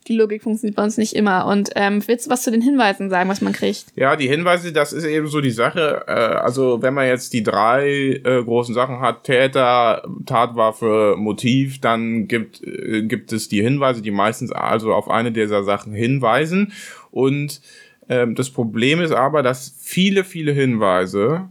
[0.08, 1.48] die Logik funktioniert bei uns nicht immer.
[1.48, 3.86] Und ähm, willst du was zu den Hinweisen sagen, was man kriegt?
[3.96, 6.04] Ja, die Hinweise, das ist eben so die Sache.
[6.08, 12.28] Äh, also wenn man jetzt die drei äh, großen Sachen hat, Täter, Tatwaffe, Motiv, dann
[12.28, 16.74] gibt, äh, gibt es die Hinweise, die meistens also auf eine dieser Sachen hinweisen.
[17.12, 17.62] Und
[18.08, 21.50] ähm, das Problem ist aber, dass viele, viele Hinweise,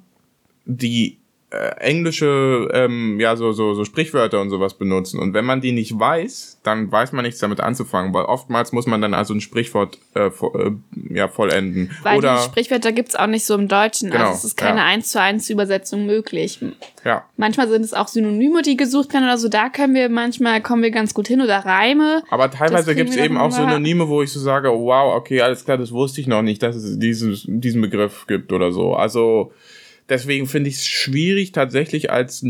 [0.64, 1.18] die
[1.78, 5.20] englische, ähm, ja, so, so, so Sprichwörter und sowas benutzen.
[5.20, 8.86] Und wenn man die nicht weiß, dann weiß man nichts damit anzufangen, weil oftmals muss
[8.86, 10.72] man dann also ein Sprichwort äh, vo, äh,
[11.14, 11.90] ja, vollenden.
[12.02, 14.08] Weil Oder, die Sprichwörter gibt's auch nicht so im Deutschen.
[14.08, 15.20] Also genau, also es ist keine eins ja.
[15.20, 16.58] zu eins Übersetzung möglich.
[17.04, 17.24] Ja.
[17.36, 19.48] Manchmal sind es auch Synonyme, die gesucht werden oder so.
[19.48, 22.22] Da können wir manchmal, kommen wir ganz gut hin oder Reime.
[22.30, 25.92] Aber teilweise gibt's eben auch Synonyme, wo ich so sage, wow, okay, alles klar, das
[25.92, 28.94] wusste ich noch nicht, dass es diesen, diesen Begriff gibt oder so.
[28.94, 29.52] Also,
[30.08, 32.44] Deswegen finde ich es schwierig, tatsächlich als,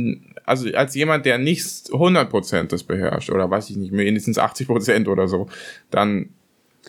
[0.45, 5.29] also als jemand, der nicht 100% das beherrscht, oder weiß ich nicht, mindestens 80% oder
[5.29, 5.49] so,
[5.91, 6.31] dann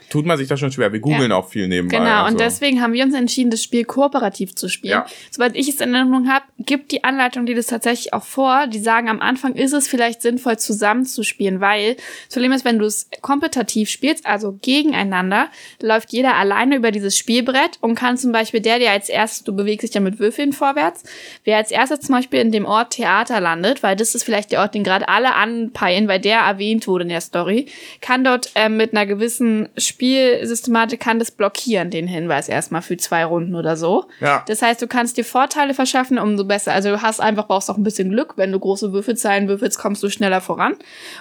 [0.10, 0.93] tut man sich das schon schwer.
[0.93, 1.38] Wir googeln ja.
[1.38, 1.98] auch viel nebenbei.
[1.98, 2.34] Genau, also.
[2.34, 4.91] und deswegen haben wir uns entschieden, das Spiel kooperativ zu spielen.
[4.91, 5.06] Ja.
[5.32, 8.68] Sobald ich es in Erinnerung habe, gibt die Anleitung dir das tatsächlich auch vor.
[8.68, 12.66] Die sagen, am Anfang ist es vielleicht sinnvoll, zusammen zu spielen, weil das Problem ist,
[12.66, 15.50] wenn du es kompetitiv spielst, also gegeneinander,
[15.82, 19.56] läuft jeder alleine über dieses Spielbrett und kann zum Beispiel der, der als erstes, du
[19.56, 21.04] bewegst dich ja mit Würfeln vorwärts,
[21.43, 24.62] wer als erstes zum Beispiel in dem Ort Theater landet, weil das ist vielleicht der
[24.62, 27.68] Ort, den gerade alle anpeilen, weil der erwähnt wurde in der Story,
[28.02, 33.26] kann dort äh, mit einer gewissen Spielsystematik kann das blockieren, den Hinweis erstmal für zwei
[33.26, 34.06] Runden oder so.
[34.20, 34.44] Ja.
[34.48, 36.74] Das heißt, du kannst dir Vorteile verschaffen, umso besser.
[36.74, 38.34] Also du hast einfach, brauchst auch ein bisschen Glück.
[38.38, 40.76] Wenn du große Würfelzahlen würfelst, kommst du schneller voran.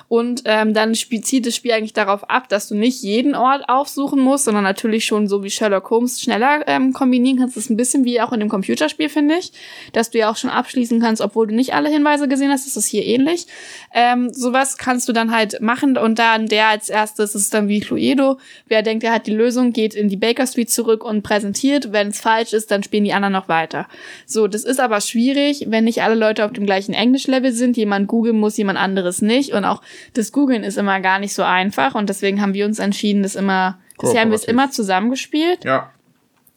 [0.09, 4.21] Und ähm, dann zieht das Spiel eigentlich darauf ab, dass du nicht jeden Ort aufsuchen
[4.21, 7.57] musst, sondern natürlich schon so wie Sherlock Holmes schneller ähm, kombinieren kannst.
[7.57, 9.53] Das ist ein bisschen wie auch in dem Computerspiel, finde ich.
[9.93, 12.67] Dass du ja auch schon abschließen kannst, obwohl du nicht alle Hinweise gesehen hast.
[12.67, 13.47] Das ist hier ähnlich.
[13.93, 17.81] Ähm, sowas kannst du dann halt machen und dann der als erstes ist dann wie
[17.81, 21.93] Cluedo, Wer denkt, er hat die Lösung, geht in die Baker Street zurück und präsentiert.
[21.93, 23.87] Wenn es falsch ist, dann spielen die anderen noch weiter.
[24.27, 27.77] So, das ist aber schwierig, wenn nicht alle Leute auf dem gleichen Englischlevel sind.
[27.77, 29.53] Jemand googeln muss, jemand anderes nicht.
[29.53, 29.83] Und auch
[30.15, 31.95] das Googeln ist immer gar nicht so einfach.
[31.95, 35.65] Und deswegen haben wir uns entschieden, das immer, bisher haben wir es immer zusammengespielt.
[35.65, 35.91] Ja.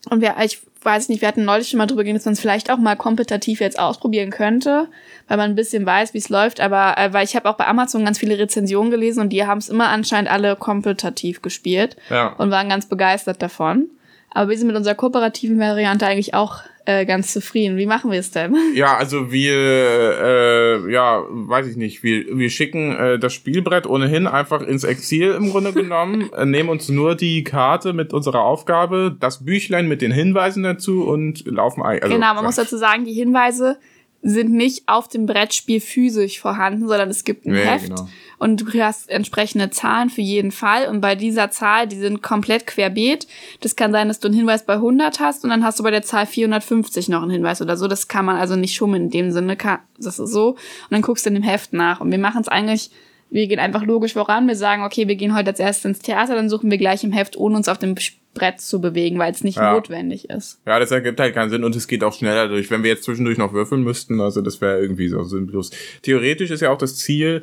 [0.10, 2.40] Und wir, ich weiß nicht, wir hatten neulich schon mal drüber geredet, dass man es
[2.40, 4.88] vielleicht auch mal kompetitiv jetzt ausprobieren könnte,
[5.28, 6.62] weil man ein bisschen weiß, wie es läuft.
[6.62, 9.58] Aber äh, weil ich habe auch bei Amazon ganz viele Rezensionen gelesen und die haben
[9.58, 12.30] es immer anscheinend alle kompetitiv gespielt ja.
[12.38, 13.90] und waren ganz begeistert davon.
[14.38, 17.76] Aber wir sind mit unserer kooperativen Variante eigentlich auch äh, ganz zufrieden.
[17.78, 18.56] Wie machen wir es denn?
[18.76, 24.28] Ja, also wir, äh, ja, weiß ich nicht, wir, wir schicken äh, das Spielbrett ohnehin
[24.28, 29.18] einfach ins Exil im Grunde genommen, äh, nehmen uns nur die Karte mit unserer Aufgabe,
[29.20, 32.04] das Büchlein mit den Hinweisen dazu und laufen ein.
[32.04, 33.80] Also, genau, man muss dazu sagen, die Hinweise
[34.22, 38.08] sind nicht auf dem Brettspiel physisch vorhanden, sondern es gibt ein nee, Heft genau.
[38.40, 42.68] Und du hast entsprechende Zahlen für jeden Fall und bei dieser Zahl, die sind komplett
[42.68, 43.28] querbeet.
[43.62, 45.92] Das kann sein, dass du einen Hinweis bei 100 hast und dann hast du bei
[45.92, 47.88] der Zahl 450 noch einen Hinweis oder so.
[47.88, 49.58] Das kann man also nicht schummeln in dem Sinne,
[49.98, 50.52] das ist so.
[50.52, 50.58] Und
[50.92, 52.92] dann guckst du in dem Heft nach und wir machen es eigentlich
[53.30, 54.48] wir gehen einfach logisch voran.
[54.48, 57.12] Wir sagen, okay, wir gehen heute als erstes ins Theater, dann suchen wir gleich im
[57.12, 57.96] Heft, ohne uns auf dem
[58.34, 59.74] Brett zu bewegen, weil es nicht ja.
[59.74, 60.62] notwendig ist.
[60.66, 62.70] Ja, das ergibt halt keinen Sinn und es geht auch schneller durch.
[62.72, 65.72] Wenn wir jetzt zwischendurch noch würfeln müssten, also das wäre irgendwie so sinnlos.
[66.04, 67.42] Theoretisch ist ja auch das Ziel,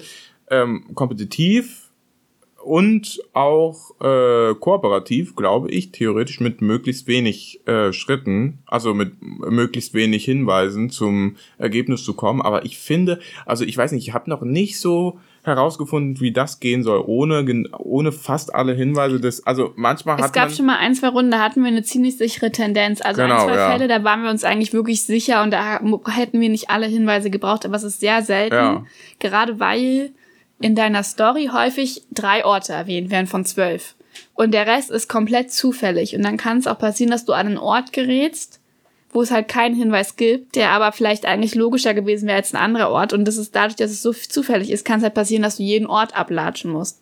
[0.50, 1.84] ähm, kompetitiv
[2.64, 9.94] und auch äh, kooperativ, glaube ich, theoretisch mit möglichst wenig äh, Schritten, also mit möglichst
[9.94, 12.40] wenig Hinweisen zum Ergebnis zu kommen.
[12.40, 16.58] Aber ich finde, also ich weiß nicht, ich habe noch nicht so herausgefunden, wie das
[16.58, 17.44] gehen soll, ohne,
[17.76, 21.08] ohne fast alle Hinweise des, also manchmal Es hat gab man, schon mal ein, zwei
[21.08, 23.02] Runden, da hatten wir eine ziemlich sichere Tendenz.
[23.02, 23.70] Also Genau, ein, zwei ja.
[23.70, 25.80] Fälle, da waren wir uns eigentlich wirklich sicher und da
[26.10, 28.54] hätten wir nicht alle Hinweise gebraucht, aber es ist sehr selten.
[28.54, 28.86] Ja.
[29.18, 30.12] Gerade weil
[30.60, 33.94] in deiner Story häufig drei Orte erwähnt werden von zwölf.
[34.34, 36.14] Und der Rest ist komplett zufällig.
[36.14, 38.60] Und dann kann es auch passieren, dass du an einen Ort gerätst,
[39.12, 42.60] wo es halt keinen Hinweis gibt, der aber vielleicht eigentlich logischer gewesen wäre als ein
[42.60, 43.12] anderer Ort.
[43.12, 45.62] Und das ist dadurch, dass es so zufällig ist, kann es halt passieren, dass du
[45.62, 47.00] jeden Ort ablatschen musst.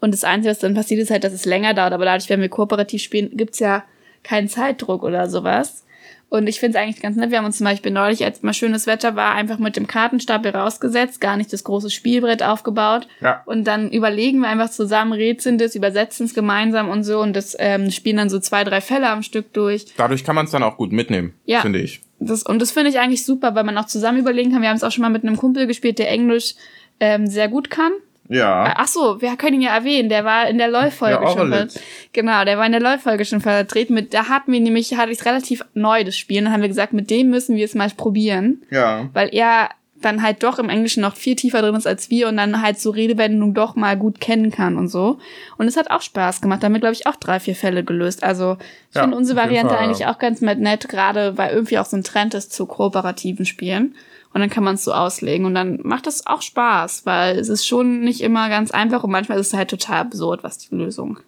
[0.00, 1.92] Und das Einzige, was dann passiert, ist halt, dass es länger dauert.
[1.92, 3.84] Aber dadurch, wenn wir kooperativ spielen, gibt's ja
[4.22, 5.84] keinen Zeitdruck oder sowas.
[6.28, 7.30] Und ich finde es eigentlich ganz nett.
[7.32, 10.52] Wir haben uns zum Beispiel neulich, als mal schönes Wetter war, einfach mit dem Kartenstapel
[10.54, 13.08] rausgesetzt, gar nicht das große Spielbrett aufgebaut.
[13.20, 13.42] Ja.
[13.46, 17.56] Und dann überlegen wir einfach zusammen, rätseln das, übersetzen es gemeinsam und so und das
[17.58, 19.86] ähm, spielen dann so zwei, drei Fälle am Stück durch.
[19.96, 21.62] dadurch kann man es dann auch gut mitnehmen, Ja.
[21.62, 22.00] finde ich.
[22.20, 24.62] Das, und das finde ich eigentlich super, weil man auch zusammen überlegen kann.
[24.62, 26.54] Wir haben es auch schon mal mit einem Kumpel gespielt, der Englisch
[27.00, 27.90] ähm, sehr gut kann.
[28.30, 28.74] Ja.
[28.76, 30.08] Ach so, wir können ihn ja erwähnen.
[30.08, 31.68] Der war in der LOL-Folge Ja, schon.
[32.12, 33.92] Genau, der war in der LOL-Folge schon vertreten.
[33.92, 36.38] Mit, da hatten wir nämlich, hatte ich relativ neu das Spiel.
[36.38, 38.62] Und dann haben wir gesagt, mit dem müssen wir es mal probieren.
[38.70, 39.10] Ja.
[39.12, 39.70] Weil er
[40.00, 42.78] dann halt doch im Englischen noch viel tiefer drin ist als wir und dann halt
[42.78, 45.18] so Redewendungen doch mal gut kennen kann und so.
[45.58, 46.62] Und es hat auch Spaß gemacht.
[46.62, 48.22] Damit, glaube ich, auch drei, vier Fälle gelöst.
[48.22, 48.56] Also
[48.90, 50.14] ich Ja, finde unsere Variante Fall, eigentlich ja.
[50.14, 53.94] auch ganz nett, gerade weil irgendwie auch so ein Trend ist zu kooperativen Spielen.
[54.32, 55.44] Und dann kann man es so auslegen.
[55.44, 59.10] Und dann macht das auch Spaß, weil es ist schon nicht immer ganz einfach und
[59.10, 61.18] manchmal ist es halt total absurd, was die Lösung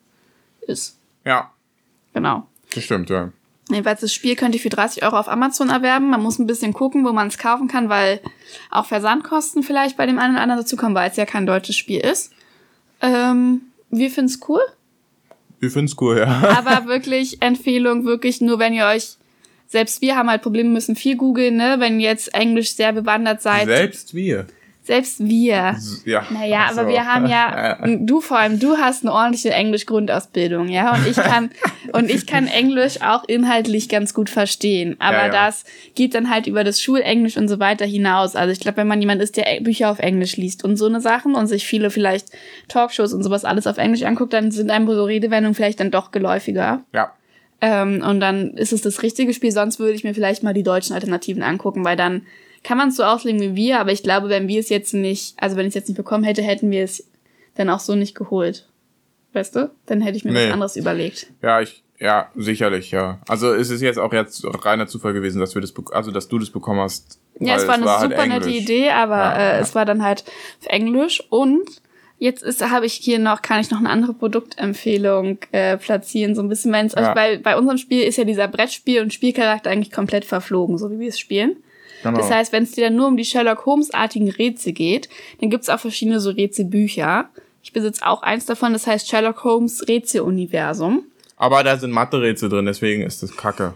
[0.67, 0.97] ist.
[1.25, 1.51] Ja.
[2.15, 2.47] Genau.
[2.75, 3.33] Das stimmt, ja.
[3.69, 6.11] Jedenfalls das Spiel könnt ihr für 30 Euro auf Amazon erwerben.
[6.11, 8.21] Man muss ein bisschen gucken, wo man es kaufen kann, weil
[8.71, 12.01] auch Versandkosten vielleicht bei dem einen oder anderen dazukommen, weil es ja kein deutsches Spiel
[12.01, 12.33] ist.
[13.01, 14.61] Ähm, wir finden's cool,
[15.61, 16.57] Ich find's cool, ja.
[16.57, 19.17] aber wirklich Empfehlung, wirklich nur wenn ihr euch,
[19.73, 21.77] selbst wir haben halt Probleme, müssen viel googeln, ne?
[21.79, 23.65] Wenn ihr jetzt Englisch sehr bewandert seid.
[23.67, 24.47] Selbst wir.
[24.83, 25.77] selbst wir.
[26.05, 26.27] Ja.
[26.29, 26.81] Naja, Ach so.
[26.81, 31.17] aber wir haben ja, du vor allem, du hast eine ordentliche Englisch-Grundausbildung, ja, und ich
[31.17, 31.51] kann,
[31.93, 35.33] und ich kann Englisch auch inhaltlich ganz gut verstehen, aber Ja, ja.
[35.33, 35.65] das
[35.95, 38.37] geht dann halt über das Schulenglisch und so weiter hinaus.
[38.37, 41.01] Also ich glaube, wenn man jemand ist, der Bücher auf Englisch liest und so eine
[41.01, 42.27] Sachen und sich viele vielleicht
[42.69, 46.11] Talkshows und sowas alles auf Englisch anguckt, dann sind einem so Redewendungen vielleicht dann doch
[46.11, 46.83] geläufiger.
[46.93, 47.13] Ja.
[47.63, 49.53] Ähm, und dann ist es das richtige Spiel.
[49.53, 52.27] Sonst würde ich mir vielleicht mal die deutschen Alternativen angucken, weil dann
[52.65, 53.81] kann man es so auslegen wie wir.
[53.81, 56.25] Aber ich glaube, wenn wir es jetzt nicht, also wenn ich es jetzt nicht bekommen
[56.25, 57.07] hätte, hätten wir es
[57.55, 58.69] dann auch so nicht geholt.
[59.33, 59.71] Weißt du?
[59.87, 60.47] Dann hätte ich mir Nee.
[60.47, 61.29] was anderes überlegt.
[61.41, 63.21] Ja, ich, ja, sicherlich, ja.
[63.29, 66.39] Also es ist jetzt auch jetzt reiner Zufall gewesen, dass wir das, also dass du
[66.39, 67.19] das bekommen hast.
[67.41, 68.63] Ja, es war eine halt super nette Englisch.
[68.63, 69.59] Idee, aber Ja, äh, ja.
[69.61, 70.25] es war dann halt
[70.61, 71.63] auf Englisch und
[72.23, 76.43] jetzt ist habe ich hier noch kann ich noch eine andere Produktempfehlung äh, platzieren so
[76.43, 77.15] ein bisschen wenn also Ja.
[77.15, 81.01] bei bei unserem Spiel ist ja dieser Brettspiel und Spielcharakter eigentlich komplett verflogen so wie
[81.01, 81.57] wir es spielen
[82.03, 82.19] Genau.
[82.19, 85.09] Das heißt, wenn es dir dann nur um die Sherlock Holmes-artigen Rätsel geht,
[85.41, 87.29] dann gibt's auch verschiedene so Rätselbücher.
[87.63, 91.05] Ich besitze auch eins davon, das heißt Sherlock Holmes Rätseluniversum.
[91.37, 93.75] Aber da sind Mathe-Rätsel drin, deswegen ist das kacke.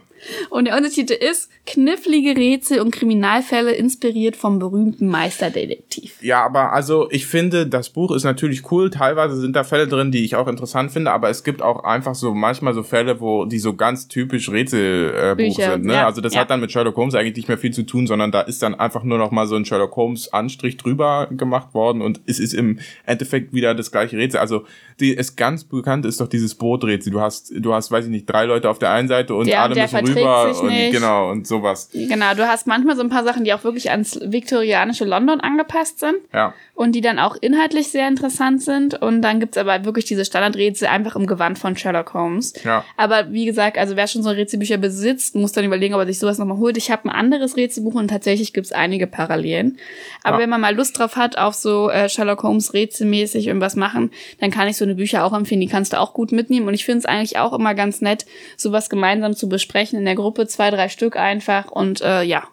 [0.50, 6.16] Und der Untertitel ist Knifflige Rätsel und Kriminalfälle inspiriert vom berühmten Meisterdetektiv.
[6.22, 8.90] Ja, aber also ich finde, das Buch ist natürlich cool.
[8.90, 12.14] Teilweise sind da Fälle drin, die ich auch interessant finde, aber es gibt auch einfach
[12.14, 15.84] so manchmal so Fälle, wo die so ganz typisch Rätselbuch äh, sind.
[15.84, 15.94] Ne?
[15.94, 16.40] ja, also das ja.
[16.40, 18.74] hat dann mit Sherlock Holmes eigentlich nicht mehr viel zu tun, sondern da ist dann
[18.74, 22.54] einfach nur noch mal so ein Sherlock Holmes Anstrich drüber gemacht worden und es ist
[22.54, 24.40] im Endeffekt wieder das gleiche Rätsel.
[24.40, 24.64] Also
[25.00, 27.12] die ist ganz bekannt ist doch dieses Booträtsel.
[27.12, 29.62] Du hast, du hast, weiß ich nicht, drei Leute auf der einen Seite und Der-
[29.62, 30.92] alle müssen verträgt rüber und nicht.
[30.92, 31.90] genau und sowas.
[31.92, 36.00] Genau, du hast manchmal so ein paar Sachen, die auch wirklich ans viktorianische London angepasst
[36.00, 36.16] sind.
[36.32, 36.54] Ja.
[36.74, 39.00] und die dann auch inhaltlich sehr interessant sind.
[39.00, 42.52] Und dann gibt's aber wirklich diese Standardrätsel einfach im Gewand von Sherlock Holmes.
[42.64, 42.84] Ja.
[42.98, 46.18] Aber wie gesagt, also wer schon so Rätselbücher besitzt, muss dann überlegen, ob er sich
[46.18, 46.76] sowas nochmal holt.
[46.76, 49.78] Ich habe ein anderes Rätselbuch und tatsächlich gibt's einige Parallelen.
[50.22, 50.42] Aber Ja.
[50.42, 54.10] wenn man mal Lust drauf hat, auf so äh, Sherlock Holmes rätselmäßig irgendwas machen,
[54.40, 55.62] dann kann ich so eine Bücher auch empfehlen.
[55.62, 56.68] Die kannst du auch gut mitnehmen.
[56.68, 58.26] Und ich finde es eigentlich auch immer ganz nett,
[58.58, 61.70] sowas gemeinsam zu besprechen der Gruppe, zwei, drei Stück einfach.
[61.70, 62.44] Und äh, ja,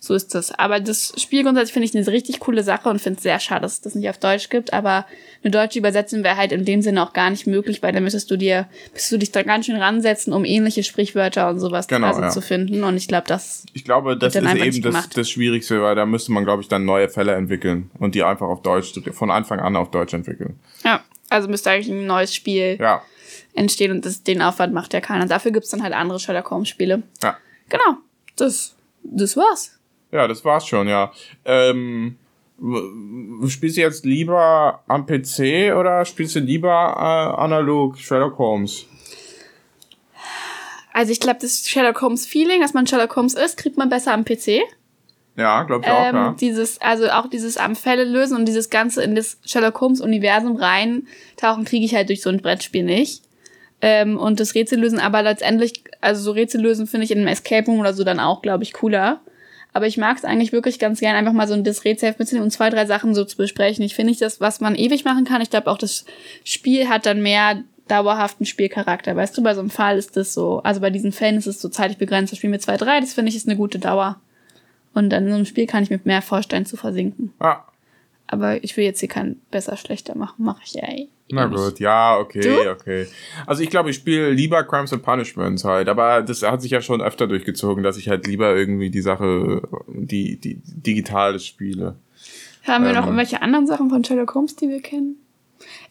[0.00, 0.52] so ist das.
[0.52, 3.62] Aber das Spiel grundsätzlich finde ich eine richtig coole Sache und finde es sehr schade,
[3.62, 4.72] dass es das nicht auf Deutsch gibt.
[4.72, 5.06] Aber
[5.42, 8.30] eine deutsche Übersetzung wäre halt in dem Sinne auch gar nicht möglich, weil dann müsstest
[8.30, 12.06] du dir, müsstest du dich da ganz schön ransetzen, um ähnliche Sprichwörter und sowas Genau,
[12.08, 12.30] also ja.
[12.30, 12.84] zu finden.
[12.84, 16.30] Und ich glaube, das Ich glaube, das ist eben das, das Schwierigste, weil da müsste
[16.30, 19.74] man, glaube ich, dann neue Fälle entwickeln und die einfach auf Deutsch, von Anfang an
[19.74, 20.60] auf Deutsch entwickeln.
[20.84, 23.02] ja, also müsste eigentlich ein neues Spiel Ja,
[23.58, 25.26] entstehen und das, den Aufwand macht ja keiner.
[25.26, 27.02] Dafür gibt's dann halt andere Sherlock Holmes Spiele.
[27.22, 27.36] ja.
[27.68, 27.98] Genau,
[28.36, 29.78] das, das war's.
[30.10, 31.12] Ja, das war's schon, ja.
[31.44, 32.16] Ähm,
[33.46, 38.86] spielst du jetzt lieber am PC oder spielst du lieber äh, analog Sherlock Holmes?
[40.92, 44.12] Also ich glaube, das Sherlock Holmes Feeling, dass man Sherlock Holmes ist, kriegt man besser
[44.12, 44.62] am PC.
[45.36, 46.36] Ja, glaube ich auch, Ähm, ja.
[46.40, 50.56] Dieses, also auch dieses am Fälle lösen und dieses Ganze in das Sherlock Holmes Universum
[50.56, 53.22] reintauchen, kriege ich halt durch so ein Brettspiel nicht.
[53.80, 57.28] Ähm, und das Rätsel lösen, aber letztendlich, also so Rätsel lösen finde ich in einem
[57.28, 59.20] Escape Room oder so dann auch, glaube ich, cooler.
[59.72, 62.46] Aber ich mag es eigentlich wirklich ganz gern, einfach mal so ein das Rätselheft mitzunehmen
[62.46, 63.84] und zwei, drei Sachen so zu besprechen.
[63.84, 65.42] Ich finde nicht das, was man ewig machen kann.
[65.42, 66.04] Ich glaube auch, das
[66.42, 69.14] Spiel hat dann mehr dauerhaften Spielcharakter.
[69.14, 71.60] Weißt du, bei so einem Fall ist das so, also bei diesen Fällen ist es
[71.60, 72.32] so zeitlich begrenzt.
[72.32, 74.20] Das Spiel mit zwei, drei, das finde ich ist eine gute Dauer.
[74.94, 77.32] Und an so einem Spiel kann ich mir mehr vorstellen zu versinken.
[77.38, 77.60] Ah,
[78.26, 80.44] Aber ich will jetzt hier kein besser, schlechter machen.
[80.44, 81.08] Mache ich ja eh.
[81.30, 81.56] Na nicht.
[81.58, 82.70] gut, ja, okay, Du?
[82.70, 83.06] okay.
[83.46, 86.80] Also ich glaube, ich spiele lieber Crimes and Punishments halt, aber das hat sich ja
[86.80, 91.96] schon öfter durchgezogen, dass ich halt lieber irgendwie die Sache, die, die digitales spiele.
[92.66, 93.04] Haben wir noch Ähm.
[93.08, 95.16] irgendwelche anderen Sachen von Sherlock Holmes, die wir kennen?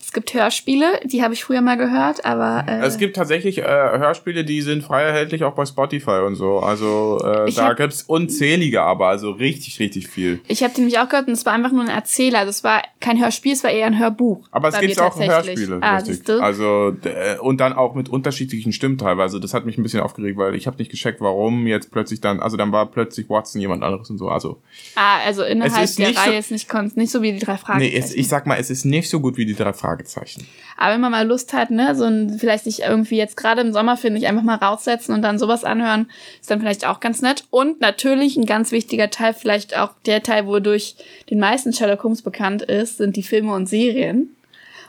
[0.08, 3.64] Es gibt Hörspiele, die habe ich früher mal gehört, aber äh, Es gibt tatsächlich äh,
[3.64, 6.60] Hörspiele, die sind frei erhältlich auch bei Spotify und so.
[6.60, 10.40] Also äh, da hab- gibt's unzählige, aber also richtig, richtig viel.
[10.48, 12.46] ich habe die nämlich auch gehört und es war einfach nur ein Erzähler.
[12.46, 14.48] Das war kein Hörspiel, es war eher ein Hörbuch.
[14.52, 15.20] Aber es gibt auch.
[15.20, 16.02] Hörspiele, Ah?
[16.40, 19.42] Also äh, und dann auch mit unterschiedlichen Stimmen teilweise.
[19.42, 22.40] Das hat mich ein bisschen aufgeregt, weil ich habe nicht gecheckt, warum jetzt plötzlich dann,
[22.40, 24.30] also dann war plötzlich Watson jemand anderes und so.
[24.30, 24.62] Also
[24.96, 27.80] ah, also innerhalb der nicht so- Reihe ist nicht, nicht so wie die drei Fragen.
[27.80, 30.48] nee, es, ich sag mal, es ist nicht so gut wie die drei Fragezeichen.
[30.78, 33.74] Aber wenn man mal Lust hat, ne, so ein, vielleicht sich irgendwie jetzt gerade im
[33.74, 37.22] Sommer, finde ich, einfach mal raussetzen und dann sowas anhören, ist dann vielleicht auch ganz
[37.22, 37.46] nett.
[37.50, 40.96] Und natürlich ein ganz wichtiger Teil, vielleicht auch der Teil, wodurch
[41.30, 44.36] den meisten Sherlock Holmes bekannt ist, sind die Filme und Serien.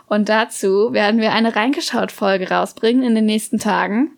[0.07, 4.13] Und dazu werden wir eine Reingeschaut-Folge rausbringen in den nächsten Tagen.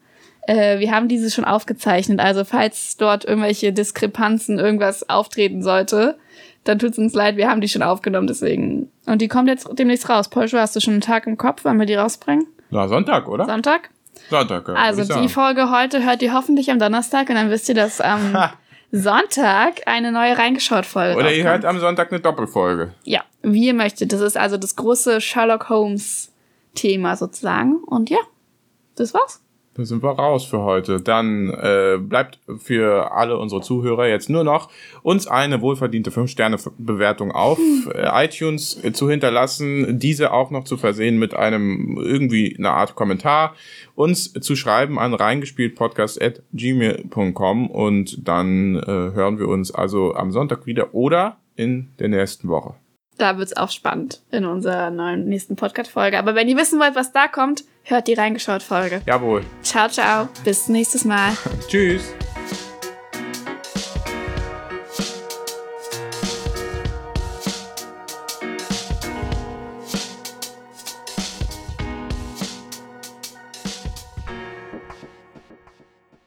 [0.47, 6.17] Äh, wir haben diese schon aufgezeichnet, also falls dort irgendwelche Diskrepanzen, irgendwas auftreten sollte,
[6.65, 8.91] dann tut's uns leid, wir haben die schon aufgenommen, deswegen.
[9.07, 10.29] Und die kommt jetzt demnächst raus.
[10.29, 12.47] Polscho, hast du schon einen Tag im Kopf, wann wir die rausbringen?
[12.71, 13.47] Na, Sonntag, oder?
[13.47, 13.91] Sonntag?
[14.29, 15.29] Sonntag, ja, Also die sagen.
[15.29, 18.37] Folge heute hört ihr hoffentlich am Donnerstag und dann wisst ihr, dass am.
[18.93, 22.93] Sonntag eine neue Reingeschaut-Folge Oder ihr hört am Sonntag eine Doppelfolge.
[23.05, 24.13] Ja, wie ihr möchtet.
[24.13, 27.77] Das ist also das große Sherlock Holmes-Thema sozusagen.
[27.85, 28.19] Und ja,
[28.97, 29.41] das war's.
[29.81, 31.01] Da sind wir raus für heute.
[31.01, 34.69] Dann äh, bleibt für alle unsere Zuhörer jetzt nur noch,
[35.03, 37.59] uns eine wohlverdiente 5-Sterne-Bewertung auf
[37.95, 42.95] äh, iTunes äh, zu hinterlassen, diese auch noch zu versehen mit einem irgendwie eine Art
[42.95, 43.55] Kommentar,
[43.95, 50.95] uns zu schreiben an reingespieltpodcast.gmail.com und dann äh, hören wir uns also am Sonntag wieder
[50.95, 52.75] oder in der nächsten Woche.
[53.21, 56.19] Da wird's auch spannend in unserer neuen nächsten Podcast-Folge.
[56.19, 59.03] Aber wenn ihr wissen wollt, was da kommt, hört die Reingeschaut-Folge.
[59.05, 59.45] Jawohl.
[59.63, 60.31] Ciao, ciao.
[60.43, 61.37] Bis nächstes Mal.
[61.69, 62.15] Tschüss.